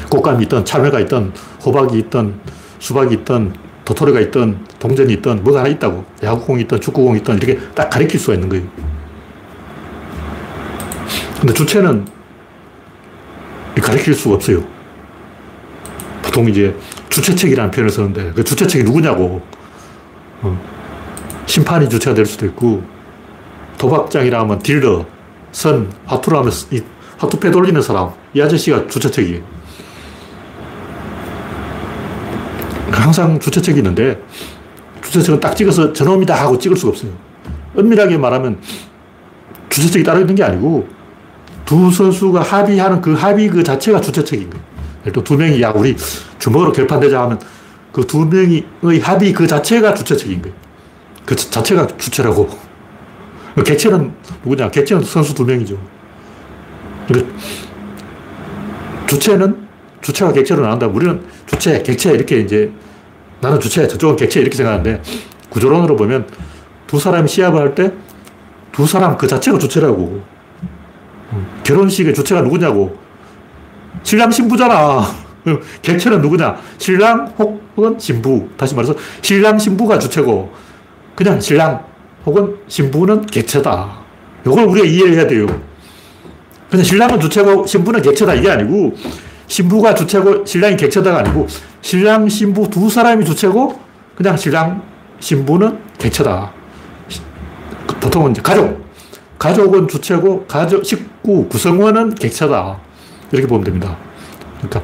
[0.10, 1.34] 꽃감이 있던, 참외가 있던,
[1.66, 2.40] 호박이 있던,
[2.80, 3.56] 수박이 있던,
[3.86, 6.06] 도토리가 있던, 동전이 있던, 뭐가 하나 있다고.
[6.22, 8.68] 야구공이 있던, 축구공이 있던, 이렇게 딱 가리킬 수가 있는 거예요.
[11.40, 12.06] 근데 주체는
[13.82, 14.64] 가리킬 수가 없어요.
[16.22, 16.76] 보통 이제
[17.10, 19.42] 주체책이라는 표현을 쓰는데, 그 주체책이 누구냐고.
[20.42, 20.60] 어.
[21.46, 22.84] 심판이 주체가 될 수도 있고,
[23.80, 25.06] 도박장이라 하면 딜러,
[25.52, 26.84] 선, 화투를 하면 이
[27.18, 29.42] 화투패 돌리는 사람, 이 아저씨가 주체책이에요.
[32.92, 34.22] 항상 주체책이 있는데,
[35.02, 37.12] 주체책은 딱 찍어서 저놈이다 하고 찍을 수가 없어요.
[37.76, 38.60] 엄밀하게 말하면
[39.70, 40.88] 주체책이 따로 있는 게 아니고,
[41.66, 44.64] 두 선수가 합의하는 그 합의 그 자체가 주체책인 거예요.
[45.08, 45.96] 예를 두 명이, 야, 우리
[46.38, 47.40] 주먹으로 결판되자 하면
[47.92, 50.56] 그 두 명의 합의 그 자체가 주체책인 거예요.
[51.26, 52.69] 그 자체가 주체라고.
[53.64, 54.70] 객체는 누구냐?
[54.70, 55.78] 객체는 선수 두 명이죠.
[59.08, 59.68] 주체는
[60.02, 60.88] 주체와 객체로 나눈다.
[60.88, 62.72] 우리는 주체, 객체 이렇게 이제
[63.42, 65.02] 나는 주체, 저쪽은 객체 이렇게 생각하는데
[65.50, 66.28] 구조론으로 보면
[66.88, 67.92] 두 사람이 시합을 할 때
[68.72, 70.22] 두 사람 그 자체가 주체라고.
[71.64, 72.98] 결혼식의 주체가 누구냐고.
[74.04, 75.04] 신랑 신부잖아.
[75.82, 76.56] 객체는 누구냐?
[76.78, 78.48] 신랑 혹은 신부.
[78.56, 80.54] 다시 말해서 신랑 신부가 주체고
[81.14, 81.84] 그냥 신랑
[82.30, 83.90] 혹은 신부는 객체다.
[84.46, 85.48] 이걸 우리가 이해해야 돼요.
[86.70, 88.94] 그냥 신랑은 주체고 신부는 객체다 이게 아니고
[89.48, 91.48] 신부가 주체고 신랑이 객체다가 아니고
[91.82, 93.80] 신랑, 신부 두 사람이 주체고
[94.16, 94.84] 그냥 신랑,
[95.20, 96.52] 신부는 객체다.
[98.00, 98.88] 보통은 이제 가족.
[99.40, 102.78] 가족은 주체고 가족, 식구, 구성원은 객체다.
[103.32, 103.98] 이렇게 보면 됩니다.
[104.58, 104.82] 그러니까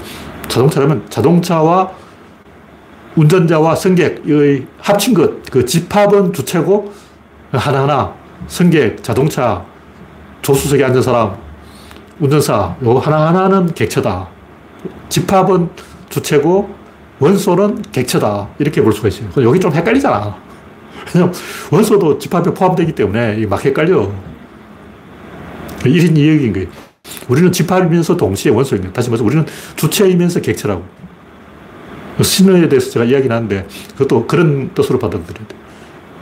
[0.48, 1.92] 자동차라면 자동차와
[3.16, 6.92] 운전자와 승객의 합친 것, 그 집합은 주체고
[7.58, 8.14] 하나하나
[8.48, 9.64] 승객, 자동차,
[10.42, 11.36] 조수석에 앉은 사람,
[12.20, 14.28] 운전사, 요 하나하나는 객체다.
[15.10, 15.70] 집합은
[16.10, 16.70] 주체고
[17.20, 18.50] 원소는 객체다.
[18.60, 19.30] 이렇게 볼 수가 있어요.
[19.44, 20.36] 여기 좀 헷갈리잖아.
[21.14, 21.34] 왜냐면
[21.72, 24.12] 원소도 집합에 포함되기 때문에 막 헷갈려.
[25.80, 26.68] 1인 2역인 거예요.
[27.28, 28.52] 우리는 집합이면서 동시에
[28.82, 28.94] 거예요.
[28.94, 29.46] 다시 말해서 우리는
[29.76, 30.84] 주체이면서 객체라고.
[32.22, 35.65] 신에 대해서 제가 이야기는 하는데 그것도 그런 뜻으로 받아들여야 돼.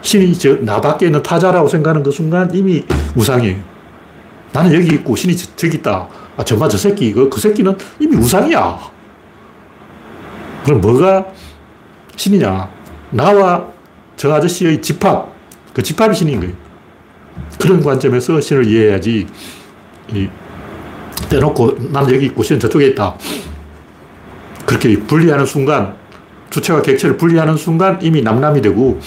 [0.04, 2.84] 신이 저, 나밖에 있는 타자라고 생각하는 그 순간 이미
[3.16, 3.58] 우상이에요.
[4.52, 6.08] 나는 여기 있고 신이 저, 기 있다.
[6.38, 8.80] 아, 정말 저 새끼, 그, 그 새끼는 이미 우상이야.
[10.66, 11.26] 그럼 뭐가
[12.16, 12.70] 신이냐?
[13.12, 13.68] 나와
[14.16, 15.34] 저 아저씨의 집합,
[15.74, 16.54] 그 집합이 신인 거예요.
[17.60, 19.26] 그런 관점에서 신을 이해해야지,
[20.14, 20.30] 이,
[21.30, 23.16] 떼놓고 나는 여기 있고 신은 저쪽에 있다.
[24.66, 25.96] 그렇게 분리하는 순간,
[26.50, 29.00] 주체와 객체를 분리하는 순간 이미 남남이 되고,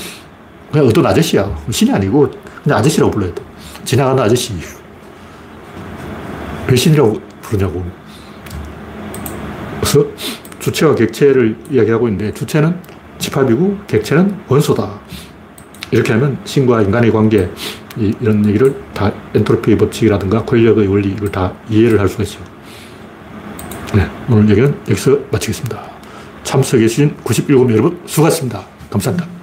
[0.70, 1.56] 그냥 어떤 아저씨야.
[1.70, 2.30] 신이 아니고,
[2.62, 3.42] 그냥 아저씨라고 불러야 돼.
[3.84, 4.54] 지나가는 아저씨.
[6.68, 7.84] 왜 신이라고 부르냐고.
[9.80, 10.04] 그래서
[10.58, 12.76] 주체와 객체를 이야기하고 있는데, 주체는
[13.18, 15.00] 집합이고, 객체는 원소다.
[15.92, 17.48] 이렇게 하면 신과 인간의 관계,
[17.96, 22.44] 이 런 얘기를 다 엔트로피 법칙이라든가 권력의 원리, 이걸 다 이해를 할 수가 있어요.
[23.94, 25.80] 네, 오늘 얘기는 여기서 마치겠습니다.
[26.42, 28.62] 참석해주신 97명 여러분 수고하셨습니다.
[28.90, 29.35] 감사합니다.